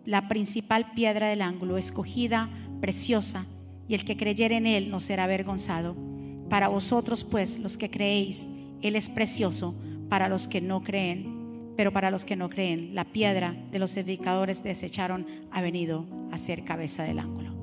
la 0.06 0.28
principal 0.28 0.94
piedra 0.94 1.28
del 1.28 1.44
ángulo, 1.44 1.78
escogida, 1.78 2.50
preciosa, 2.82 3.46
y 3.88 3.94
el 3.94 4.06
que 4.06 4.18
creyere 4.18 4.58
en 4.58 4.66
él 4.66 4.90
no 4.90 5.00
será 5.00 5.26
avergonzado. 5.26 6.11
Para 6.52 6.68
vosotros, 6.68 7.24
pues, 7.24 7.58
los 7.60 7.78
que 7.78 7.90
creéis, 7.90 8.46
Él 8.82 8.98
es 8.98 9.10
precioso. 9.10 9.74
Para 10.10 10.28
los 10.28 10.50
que 10.50 10.60
no 10.60 10.84
creen, 10.84 11.72
pero 11.78 11.94
para 11.94 12.12
los 12.12 12.26
que 12.26 12.36
no 12.36 12.50
creen, 12.50 12.94
la 12.94 13.06
piedra 13.06 13.56
de 13.72 13.80
los 13.80 13.96
edificadores 13.96 14.62
desecharon 14.62 15.26
ha 15.50 15.62
venido 15.62 16.06
a 16.30 16.38
ser 16.38 16.66
cabeza 16.66 17.04
del 17.04 17.20
ángulo. 17.20 17.54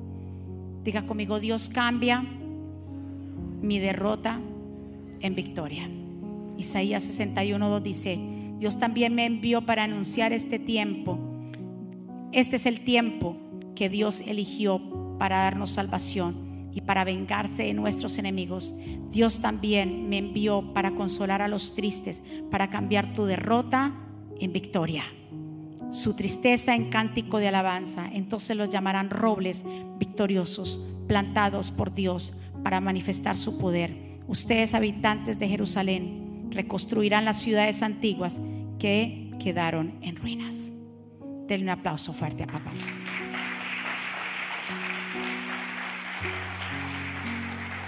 Diga 0.83 1.05
conmigo, 1.05 1.39
Dios 1.39 1.69
cambia 1.69 2.25
mi 3.61 3.77
derrota 3.77 4.39
en 5.19 5.35
victoria. 5.35 5.87
Isaías 6.57 7.07
61.2 7.07 7.81
dice, 7.83 8.19
Dios 8.57 8.79
también 8.79 9.13
me 9.13 9.27
envió 9.27 9.67
para 9.67 9.83
anunciar 9.83 10.33
este 10.33 10.57
tiempo. 10.57 11.19
Este 12.31 12.55
es 12.55 12.65
el 12.65 12.79
tiempo 12.83 13.37
que 13.75 13.87
Dios 13.87 14.21
eligió 14.21 14.81
para 15.19 15.43
darnos 15.43 15.69
salvación 15.69 16.48
y 16.73 16.81
para 16.81 17.03
vengarse 17.03 17.63
de 17.63 17.73
nuestros 17.73 18.17
enemigos. 18.17 18.75
Dios 19.11 19.41
también 19.41 20.09
me 20.09 20.17
envió 20.17 20.73
para 20.73 20.91
consolar 20.91 21.41
a 21.41 21.47
los 21.47 21.75
tristes, 21.75 22.21
para 22.51 22.69
cambiar 22.69 23.13
tu 23.13 23.25
derrota 23.25 23.95
en 24.39 24.53
victoria, 24.53 25.03
su 25.91 26.15
tristeza 26.15 26.75
en 26.75 26.89
cántico 26.89 27.39
de 27.39 27.47
alabanza. 27.47 28.09
Entonces 28.11 28.55
los 28.55 28.69
llamarán 28.69 29.09
robles 29.09 29.63
victoriosos, 29.97 30.83
plantados 31.07 31.71
por 31.71 31.93
Dios 31.93 32.33
para 32.63 32.81
manifestar 32.81 33.35
su 33.35 33.57
poder. 33.57 34.19
Ustedes, 34.27 34.73
habitantes 34.73 35.39
de 35.39 35.47
Jerusalén, 35.47 36.49
reconstruirán 36.51 37.25
las 37.25 37.37
ciudades 37.41 37.81
antiguas 37.81 38.39
que 38.77 39.31
quedaron 39.39 39.95
en 40.01 40.15
ruinas. 40.15 40.71
Denle 41.47 41.65
un 41.65 41.69
aplauso 41.69 42.13
fuerte 42.13 42.43
a 42.43 42.47
papá. 42.47 42.71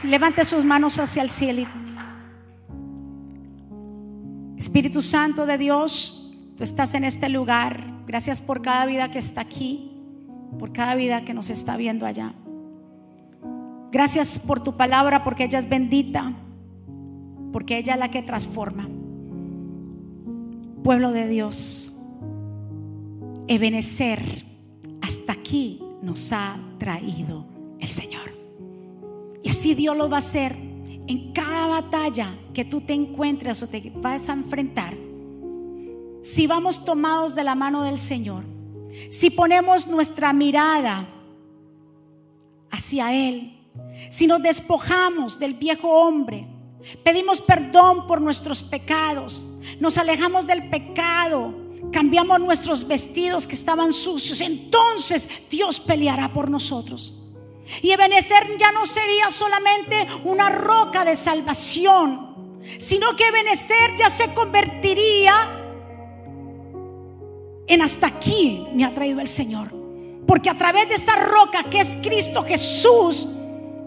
Levante 0.04 0.46
sus 0.46 0.66
manos 0.66 0.98
hacia 0.98 1.22
el 1.22 1.30
cielo. 1.30 1.68
Espíritu 4.58 5.02
Santo 5.02 5.46
de 5.46 5.58
Dios, 5.58 6.32
tú 6.56 6.64
estás 6.64 6.94
en 6.96 7.04
este 7.04 7.30
lugar. 7.30 7.84
Gracias 8.08 8.42
por 8.42 8.62
cada 8.62 8.86
vida 8.86 9.12
que 9.12 9.20
está 9.20 9.42
aquí, 9.42 9.92
por 10.58 10.74
cada 10.74 10.96
vida 10.96 11.24
que 11.24 11.34
nos 11.34 11.50
está 11.50 11.78
viendo 11.78 12.06
allá. 12.06 12.34
Gracias 13.92 14.40
por 14.40 14.62
tu 14.62 14.76
palabra, 14.76 15.24
porque 15.24 15.44
ella 15.44 15.60
es 15.60 15.70
bendita, 15.70 16.34
porque 17.52 17.78
ella 17.78 17.94
es 17.94 18.00
la 18.00 18.10
que 18.10 18.24
transforma. 18.24 18.88
Pueblo 20.84 21.12
de 21.12 21.28
Dios, 21.28 21.96
Ebenecer, 23.48 24.46
hasta 25.02 25.34
aquí 25.34 25.82
nos 26.02 26.32
ha 26.34 26.58
traído 26.80 27.46
el 27.80 27.90
Señor. 27.90 28.41
Y 29.44 29.50
así 29.50 29.74
Dios 29.74 29.98
lo 29.98 30.10
va 30.10 30.18
a 30.18 30.20
hacer 30.20 30.56
en 31.08 31.34
cada 31.34 31.68
batalla 31.68 32.38
que 32.54 32.66
tú 32.66 32.82
te 32.82 32.94
encuentres 32.94 33.62
o 33.64 33.68
te 33.68 33.92
vas 33.96 34.30
a 34.30 34.34
enfrentar. 34.34 34.96
Si 36.22 36.46
vamos 36.48 36.86
tomados 36.86 37.36
de 37.36 37.44
la 37.44 37.56
mano 37.56 37.84
del 37.84 37.98
Señor, 37.98 38.44
si 39.10 39.30
ponemos 39.30 39.88
nuestra 39.88 40.34
mirada 40.34 41.10
hacia 42.70 43.14
Él, 43.14 43.58
si 44.12 44.28
nos 44.28 44.42
despojamos 44.42 45.40
del 45.40 45.56
viejo 45.56 45.90
hombre, 45.90 46.48
pedimos 47.04 47.42
perdón 47.42 48.08
por 48.08 48.22
nuestros 48.22 48.62
pecados, 48.62 49.48
nos 49.80 49.98
alejamos 49.98 50.46
del 50.46 50.70
pecado, 50.70 51.56
cambiamos 51.92 52.40
nuestros 52.40 52.88
vestidos 52.88 53.48
que 53.48 53.56
estaban 53.56 53.92
sucios, 53.92 54.42
entonces 54.42 55.28
Dios 55.50 55.80
peleará 55.80 56.32
por 56.32 56.50
nosotros. 56.50 57.21
Y 57.82 57.92
Ebenezer 57.92 58.58
ya 58.58 58.72
no 58.72 58.86
sería 58.86 59.32
solamente 59.32 60.08
una 60.24 60.50
roca 60.50 61.06
de 61.06 61.16
salvación, 61.16 62.62
sino 62.80 63.16
que 63.16 63.28
Ebenezer 63.28 63.96
ya 63.96 64.10
se 64.10 64.34
convertiría 64.34 65.58
en 67.68 67.82
hasta 67.82 68.08
aquí 68.08 68.68
me 68.74 68.84
ha 68.84 68.94
traído 68.94 69.22
el 69.22 69.30
Señor. 69.30 69.72
Porque 70.28 70.50
a 70.50 70.58
través 70.58 70.90
de 70.90 70.96
esa 70.96 71.16
roca 71.16 71.64
que 71.70 71.80
es 71.80 71.98
Cristo 72.04 72.44
Jesús, 72.44 73.28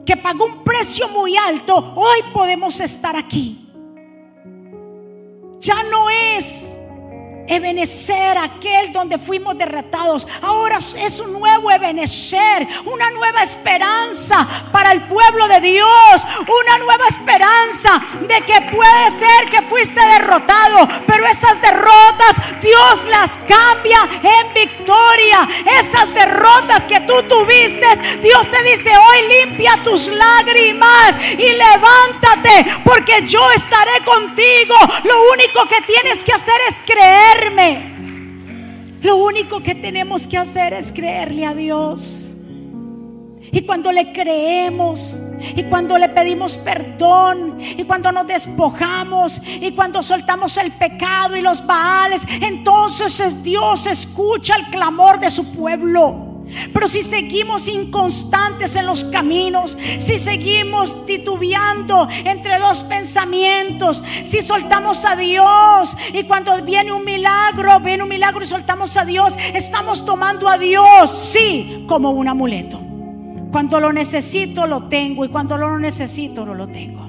que 0.06 0.16
pagó 0.16 0.46
un 0.46 0.64
precio 0.64 1.08
muy 1.08 1.36
alto, 1.36 1.92
hoy 1.94 2.18
podemos 2.32 2.80
estar 2.80 3.16
aquí. 3.16 3.70
Ya 5.60 5.82
no 5.84 6.10
es 6.10 6.76
Ebenecer 7.46 8.38
aquel 8.38 8.92
donde 8.92 9.18
fuimos 9.18 9.56
derrotados. 9.56 10.26
Ahora 10.42 10.78
es 10.78 11.20
un 11.20 11.32
nuevo 11.32 11.70
Ebenecer, 11.70 12.66
una 12.86 13.10
nueva 13.10 13.42
esperanza 13.42 14.46
para 14.72 14.92
el 14.92 15.02
pueblo 15.02 15.46
de 15.48 15.60
Dios, 15.60 16.26
una 16.62 16.78
nueva 16.78 17.06
esperanza 17.08 18.02
de 18.22 18.40
que 18.42 18.60
puede 18.74 19.10
ser 19.10 19.50
que 19.50 19.62
fuiste 19.62 20.00
derrotado, 20.00 20.88
pero 21.06 21.26
esas 21.26 21.60
derrotas 21.60 22.36
Dios 22.60 23.04
las 23.10 23.38
cambia 23.46 24.00
en 24.22 24.54
victoria. 24.54 25.48
Esas 25.80 26.14
derrotas 26.14 26.83
tú 27.22 27.28
tuviste, 27.28 27.86
Dios 28.22 28.50
te 28.50 28.62
dice 28.62 28.90
hoy 28.90 29.46
limpia 29.46 29.80
tus 29.82 30.08
lágrimas 30.08 31.16
y 31.32 31.52
levántate, 31.52 32.80
porque 32.84 33.26
yo 33.26 33.40
estaré 33.52 34.04
contigo. 34.04 34.74
Lo 35.04 35.32
único 35.32 35.68
que 35.68 35.80
tienes 35.82 36.24
que 36.24 36.32
hacer 36.32 36.60
es 36.68 36.76
creer 36.84 37.34
lo 39.04 39.16
único 39.16 39.62
que 39.62 39.74
tenemos 39.74 40.26
que 40.26 40.38
hacer 40.38 40.72
es 40.72 40.90
creerle 40.90 41.44
a 41.44 41.54
Dios. 41.54 42.34
Y 43.52 43.60
cuando 43.60 43.92
le 43.92 44.12
creemos, 44.12 45.20
y 45.54 45.62
cuando 45.64 45.98
le 45.98 46.08
pedimos 46.08 46.56
perdón, 46.56 47.58
y 47.60 47.84
cuando 47.84 48.10
nos 48.10 48.26
despojamos, 48.26 49.42
y 49.44 49.72
cuando 49.72 50.02
soltamos 50.02 50.56
el 50.56 50.72
pecado 50.72 51.36
y 51.36 51.42
los 51.42 51.64
baales, 51.66 52.22
entonces 52.28 53.42
Dios 53.42 53.86
escucha 53.86 54.56
el 54.56 54.70
clamor 54.70 55.20
de 55.20 55.30
su 55.30 55.52
pueblo. 55.52 56.23
Pero 56.72 56.88
si 56.88 57.02
seguimos 57.02 57.68
inconstantes 57.68 58.76
en 58.76 58.86
los 58.86 59.04
caminos, 59.04 59.76
si 59.98 60.18
seguimos 60.18 61.06
titubeando 61.06 62.08
entre 62.24 62.58
dos 62.58 62.82
pensamientos, 62.84 64.02
si 64.24 64.42
soltamos 64.42 65.04
a 65.04 65.16
Dios 65.16 65.96
y 66.12 66.24
cuando 66.24 66.62
viene 66.62 66.92
un 66.92 67.04
milagro, 67.04 67.80
viene 67.80 68.02
un 68.02 68.08
milagro 68.08 68.44
y 68.44 68.46
soltamos 68.46 68.96
a 68.96 69.04
Dios, 69.04 69.34
estamos 69.54 70.04
tomando 70.04 70.48
a 70.48 70.58
Dios, 70.58 71.10
sí, 71.10 71.84
como 71.86 72.10
un 72.10 72.28
amuleto. 72.28 72.80
Cuando 73.50 73.78
lo 73.80 73.92
necesito, 73.92 74.66
lo 74.66 74.84
tengo 74.88 75.24
y 75.24 75.28
cuando 75.28 75.56
lo 75.56 75.78
necesito, 75.78 76.44
no 76.44 76.54
lo 76.54 76.68
tengo. 76.68 77.08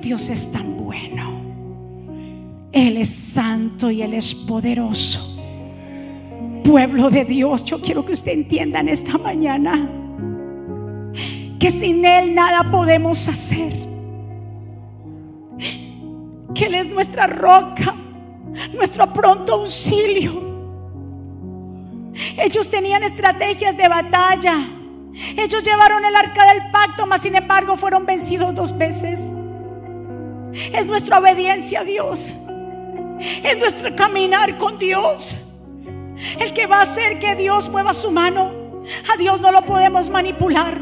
Dios 0.00 0.30
es 0.30 0.50
tan 0.50 0.76
bueno. 0.78 1.40
Él 2.72 2.96
es 2.96 3.10
santo 3.10 3.90
y 3.90 4.02
Él 4.02 4.14
es 4.14 4.34
poderoso 4.34 5.31
pueblo 6.62 7.10
de 7.10 7.24
Dios, 7.24 7.64
yo 7.64 7.80
quiero 7.80 8.04
que 8.04 8.12
usted 8.12 8.32
entienda 8.32 8.80
en 8.80 8.88
esta 8.88 9.18
mañana 9.18 9.88
que 11.62 11.70
sin 11.70 12.04
Él 12.04 12.34
nada 12.34 12.72
podemos 12.72 13.28
hacer. 13.28 13.72
Que 16.52 16.66
Él 16.66 16.74
es 16.74 16.88
nuestra 16.88 17.28
roca, 17.28 17.94
nuestro 18.74 19.12
pronto 19.12 19.54
auxilio. 19.54 20.42
Ellos 22.36 22.68
tenían 22.68 23.04
estrategias 23.04 23.76
de 23.76 23.88
batalla. 23.88 24.56
Ellos 25.36 25.62
llevaron 25.62 26.04
el 26.04 26.16
arca 26.16 26.52
del 26.52 26.70
pacto, 26.72 27.06
mas 27.06 27.22
sin 27.22 27.36
embargo 27.36 27.76
fueron 27.76 28.06
vencidos 28.06 28.52
dos 28.56 28.76
veces. 28.76 29.20
Es 30.52 30.84
nuestra 30.86 31.20
obediencia 31.20 31.80
a 31.80 31.84
Dios. 31.84 32.34
Es 33.20 33.56
nuestro 33.56 33.94
caminar 33.94 34.58
con 34.58 34.80
Dios. 34.80 35.36
El 36.38 36.52
que 36.52 36.66
va 36.66 36.78
a 36.78 36.82
hacer 36.82 37.18
que 37.18 37.34
Dios 37.34 37.68
mueva 37.68 37.94
su 37.94 38.10
mano. 38.10 38.52
A 39.12 39.16
Dios 39.16 39.40
no 39.40 39.52
lo 39.52 39.62
podemos 39.62 40.10
manipular. 40.10 40.78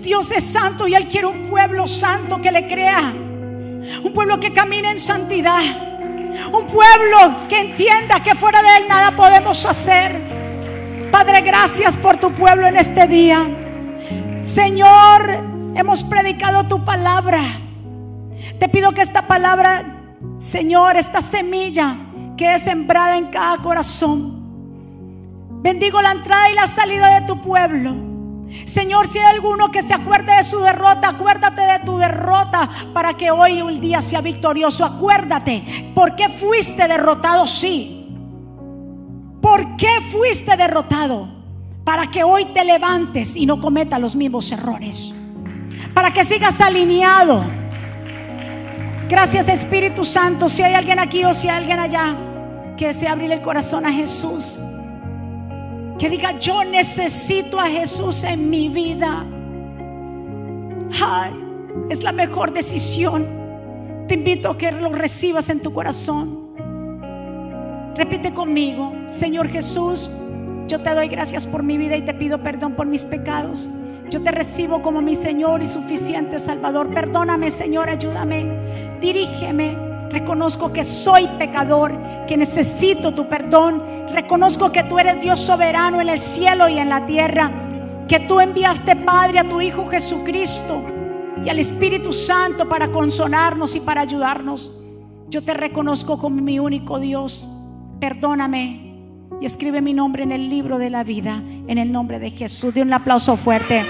Dios 0.00 0.30
es 0.30 0.44
santo 0.44 0.88
y 0.88 0.94
Él 0.94 1.06
quiere 1.06 1.26
un 1.26 1.42
pueblo 1.42 1.86
santo 1.86 2.40
que 2.40 2.50
le 2.50 2.66
crea. 2.66 3.12
Un 4.02 4.12
pueblo 4.12 4.40
que 4.40 4.52
camine 4.52 4.90
en 4.90 4.98
santidad. 4.98 5.62
Un 6.52 6.66
pueblo 6.66 7.48
que 7.48 7.60
entienda 7.60 8.20
que 8.20 8.34
fuera 8.34 8.62
de 8.62 8.76
Él 8.78 8.88
nada 8.88 9.12
podemos 9.12 9.64
hacer. 9.66 10.20
Padre, 11.10 11.40
gracias 11.42 11.96
por 11.96 12.16
tu 12.18 12.32
pueblo 12.32 12.66
en 12.66 12.76
este 12.76 13.06
día. 13.06 13.46
Señor, 14.42 15.44
hemos 15.74 16.04
predicado 16.04 16.66
tu 16.66 16.84
palabra. 16.84 17.40
Te 18.58 18.68
pido 18.68 18.92
que 18.92 19.02
esta 19.02 19.26
palabra, 19.26 19.84
Señor, 20.38 20.96
esta 20.96 21.20
semilla, 21.20 21.96
que 22.36 22.54
es 22.54 22.62
sembrada 22.62 23.16
en 23.16 23.26
cada 23.26 23.58
corazón. 23.58 24.36
Bendigo 25.62 26.00
la 26.00 26.12
entrada 26.12 26.50
y 26.50 26.54
la 26.54 26.66
salida 26.66 27.20
de 27.20 27.26
tu 27.26 27.40
pueblo. 27.40 27.96
Señor, 28.64 29.08
si 29.08 29.18
hay 29.18 29.34
alguno 29.34 29.70
que 29.70 29.82
se 29.82 29.94
acuerde 29.94 30.36
de 30.36 30.44
su 30.44 30.60
derrota, 30.60 31.08
acuérdate 31.10 31.62
de 31.62 31.80
tu 31.80 31.98
derrota 31.98 32.70
para 32.94 33.14
que 33.14 33.30
hoy 33.30 33.60
un 33.62 33.80
día 33.80 34.00
sea 34.02 34.20
victorioso. 34.20 34.84
Acuérdate, 34.84 35.92
¿por 35.94 36.14
qué 36.14 36.28
fuiste 36.28 36.86
derrotado? 36.86 37.46
Sí. 37.46 38.08
¿Por 39.40 39.76
qué 39.76 40.00
fuiste 40.12 40.56
derrotado? 40.56 41.28
Para 41.84 42.06
que 42.08 42.24
hoy 42.24 42.46
te 42.46 42.64
levantes 42.64 43.36
y 43.36 43.46
no 43.46 43.60
cometas 43.60 44.00
los 44.00 44.16
mismos 44.16 44.50
errores. 44.52 45.14
Para 45.94 46.12
que 46.12 46.24
sigas 46.24 46.60
alineado 46.60 47.44
Gracias 49.08 49.48
Espíritu 49.48 50.04
Santo. 50.04 50.48
Si 50.48 50.62
hay 50.62 50.74
alguien 50.74 50.98
aquí 50.98 51.24
o 51.24 51.32
si 51.32 51.48
hay 51.48 51.58
alguien 51.58 51.78
allá 51.78 52.16
que 52.76 52.88
desea 52.88 53.12
abrir 53.12 53.30
el 53.30 53.40
corazón 53.40 53.86
a 53.86 53.92
Jesús. 53.92 54.60
Que 55.98 56.10
diga, 56.10 56.38
yo 56.38 56.64
necesito 56.64 57.58
a 57.60 57.66
Jesús 57.66 58.24
en 58.24 58.50
mi 58.50 58.68
vida. 58.68 59.24
Ay, 61.02 61.32
es 61.88 62.02
la 62.02 62.12
mejor 62.12 62.52
decisión. 62.52 63.26
Te 64.08 64.14
invito 64.14 64.50
a 64.50 64.58
que 64.58 64.72
lo 64.72 64.90
recibas 64.90 65.48
en 65.50 65.60
tu 65.60 65.72
corazón. 65.72 66.46
Repite 67.94 68.34
conmigo, 68.34 68.92
Señor 69.06 69.48
Jesús, 69.48 70.10
yo 70.68 70.82
te 70.82 70.94
doy 70.94 71.08
gracias 71.08 71.46
por 71.46 71.62
mi 71.62 71.78
vida 71.78 71.96
y 71.96 72.02
te 72.02 72.12
pido 72.12 72.42
perdón 72.42 72.74
por 72.74 72.86
mis 72.86 73.04
pecados. 73.04 73.70
Yo 74.10 74.22
te 74.22 74.30
recibo 74.32 74.82
como 74.82 75.00
mi 75.00 75.16
Señor 75.16 75.62
y 75.62 75.66
suficiente 75.66 76.38
Salvador. 76.38 76.92
Perdóname, 76.92 77.50
Señor, 77.50 77.88
ayúdame. 77.88 78.85
Dirígeme. 79.00 79.86
Reconozco 80.10 80.72
que 80.72 80.84
soy 80.84 81.26
pecador, 81.38 81.92
que 82.26 82.36
necesito 82.36 83.12
tu 83.12 83.28
perdón. 83.28 83.82
Reconozco 84.12 84.72
que 84.72 84.84
tú 84.84 84.98
eres 84.98 85.20
Dios 85.20 85.40
soberano 85.40 86.00
en 86.00 86.08
el 86.08 86.18
cielo 86.18 86.68
y 86.68 86.78
en 86.78 86.88
la 86.88 87.06
tierra. 87.06 87.50
Que 88.08 88.20
tú 88.20 88.40
enviaste, 88.40 88.96
Padre, 88.96 89.40
a 89.40 89.48
tu 89.48 89.60
Hijo 89.60 89.86
Jesucristo 89.86 90.82
y 91.44 91.48
al 91.48 91.58
Espíritu 91.58 92.12
Santo 92.12 92.68
para 92.68 92.90
consolarnos 92.92 93.74
y 93.74 93.80
para 93.80 94.02
ayudarnos. 94.02 94.72
Yo 95.28 95.42
te 95.42 95.54
reconozco 95.54 96.18
como 96.18 96.40
mi 96.40 96.58
único 96.58 96.98
Dios. 96.98 97.46
Perdóname 98.00 98.94
y 99.40 99.46
escribe 99.46 99.80
mi 99.82 99.92
nombre 99.92 100.22
en 100.22 100.32
el 100.32 100.48
libro 100.48 100.78
de 100.78 100.90
la 100.90 101.04
vida, 101.04 101.42
en 101.66 101.78
el 101.78 101.90
nombre 101.90 102.18
de 102.18 102.30
Jesús. 102.30 102.72
De 102.72 102.82
un 102.82 102.92
aplauso 102.92 103.36
fuerte. 103.36 103.84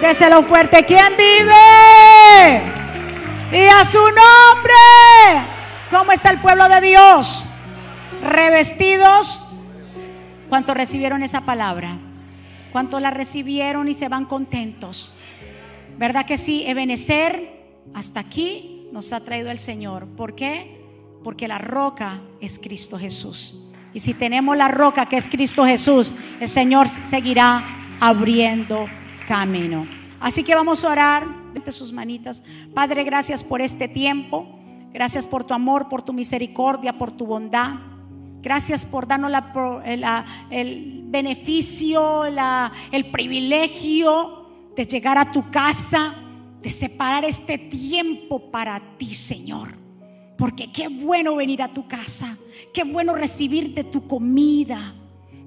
Déselo 0.00 0.42
fuerte. 0.42 0.84
¿Quién 0.84 1.12
vive? 1.16 2.81
Y 3.52 3.66
a 3.66 3.84
su 3.84 3.98
nombre. 3.98 4.72
¿Cómo 5.90 6.12
está 6.12 6.30
el 6.30 6.38
pueblo 6.38 6.70
de 6.70 6.80
Dios? 6.80 7.44
Revestidos. 8.22 9.44
¿Cuántos 10.48 10.74
recibieron 10.74 11.22
esa 11.22 11.42
palabra? 11.42 11.98
¿Cuántos 12.72 13.02
la 13.02 13.10
recibieron 13.10 13.88
y 13.88 13.94
se 13.94 14.08
van 14.08 14.24
contentos? 14.24 15.12
¿Verdad 15.98 16.24
que 16.24 16.38
sí? 16.38 16.64
Ebenecer, 16.66 17.66
hasta 17.92 18.20
aquí 18.20 18.88
nos 18.90 19.12
ha 19.12 19.20
traído 19.20 19.50
el 19.50 19.58
Señor. 19.58 20.06
¿Por 20.16 20.34
qué? 20.34 20.80
Porque 21.22 21.46
la 21.46 21.58
roca 21.58 22.22
es 22.40 22.58
Cristo 22.58 22.98
Jesús. 22.98 23.54
Y 23.92 24.00
si 24.00 24.14
tenemos 24.14 24.56
la 24.56 24.68
roca 24.68 25.04
que 25.04 25.18
es 25.18 25.28
Cristo 25.28 25.66
Jesús, 25.66 26.14
el 26.40 26.48
Señor 26.48 26.88
seguirá 26.88 27.62
abriendo 28.00 28.86
camino. 29.28 29.86
Así 30.20 30.42
que 30.42 30.54
vamos 30.54 30.82
a 30.86 30.88
orar 30.88 31.41
de 31.52 31.72
sus 31.72 31.92
manitas. 31.92 32.42
Padre, 32.74 33.04
gracias 33.04 33.44
por 33.44 33.60
este 33.60 33.88
tiempo. 33.88 34.58
Gracias 34.92 35.26
por 35.26 35.44
tu 35.44 35.54
amor, 35.54 35.88
por 35.88 36.02
tu 36.02 36.12
misericordia, 36.12 36.98
por 36.98 37.12
tu 37.12 37.26
bondad. 37.26 37.76
Gracias 38.42 38.84
por 38.84 39.06
darnos 39.06 39.32
el 40.50 41.02
beneficio, 41.06 42.24
el 42.24 43.10
privilegio 43.10 44.46
de 44.76 44.84
llegar 44.84 45.16
a 45.16 45.30
tu 45.32 45.50
casa, 45.50 46.14
de 46.60 46.68
separar 46.68 47.24
este 47.24 47.56
tiempo 47.56 48.50
para 48.50 48.96
ti, 48.98 49.14
Señor. 49.14 49.78
Porque 50.36 50.72
qué 50.72 50.88
bueno 50.88 51.36
venir 51.36 51.62
a 51.62 51.72
tu 51.72 51.86
casa, 51.86 52.36
qué 52.74 52.82
bueno 52.84 53.14
recibirte 53.14 53.84
tu 53.84 54.06
comida. 54.08 54.94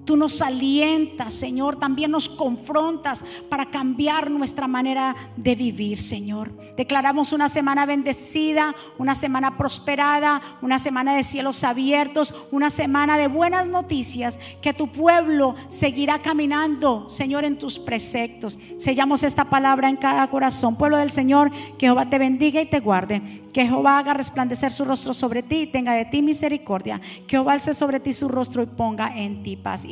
Tú 0.06 0.16
nos 0.16 0.42
alientas, 0.42 1.34
Señor, 1.34 1.78
también 1.78 2.12
nos 2.12 2.30
confrontas 2.30 3.26
para 3.50 3.66
cambiar 3.66 4.30
nuestra 4.30 4.68
manera 4.68 5.16
de 5.36 5.56
vivir, 5.56 5.98
Señor. 5.98 6.52
Declaramos 6.78 7.34
una 7.34 7.50
semana 7.50 7.88
bendecida, 7.88 8.76
una 9.00 9.16
semana 9.16 9.58
prosperada, 9.58 10.42
una 10.62 10.78
semana 10.78 11.16
de 11.16 11.24
cielos 11.24 11.64
abiertos, 11.64 12.36
una 12.52 12.70
semana 12.70 13.18
de 13.18 13.28
buenas 13.28 13.68
noticias, 13.68 14.38
que 14.62 14.74
tu 14.74 14.92
pueblo 14.92 15.56
seguirá 15.70 16.22
caminando, 16.22 17.10
Señor, 17.10 17.44
en 17.44 17.58
tus 17.58 17.80
preceptos. 17.80 18.60
Sellamos 18.78 19.24
esta 19.24 19.46
palabra 19.46 19.90
en 19.90 19.98
cada 19.98 20.28
corazón. 20.30 20.76
Pueblo 20.76 20.98
del 20.98 21.12
Señor, 21.12 21.52
que 21.78 21.88
Jehová 21.88 22.10
te 22.10 22.20
bendiga 22.20 22.62
y 22.62 22.68
te 22.68 22.80
guarde. 22.80 23.42
Que 23.54 23.66
Jehová 23.66 24.00
haga 24.00 24.14
resplandecer 24.14 24.72
su 24.72 24.86
rostro 24.86 25.14
sobre 25.14 25.42
ti 25.42 25.62
y 25.62 25.68
tenga 25.68 25.94
de 25.94 26.06
ti 26.06 26.22
misericordia. 26.22 27.00
Que 27.28 27.38
Jehová 27.38 27.54
alce 27.54 27.74
sobre 27.74 28.00
ti 28.00 28.14
su 28.14 28.28
rostro 28.28 28.62
y 28.62 28.68
ponga 28.68 29.18
en 29.18 29.42
ti 29.42 29.56
paz. 29.56 29.86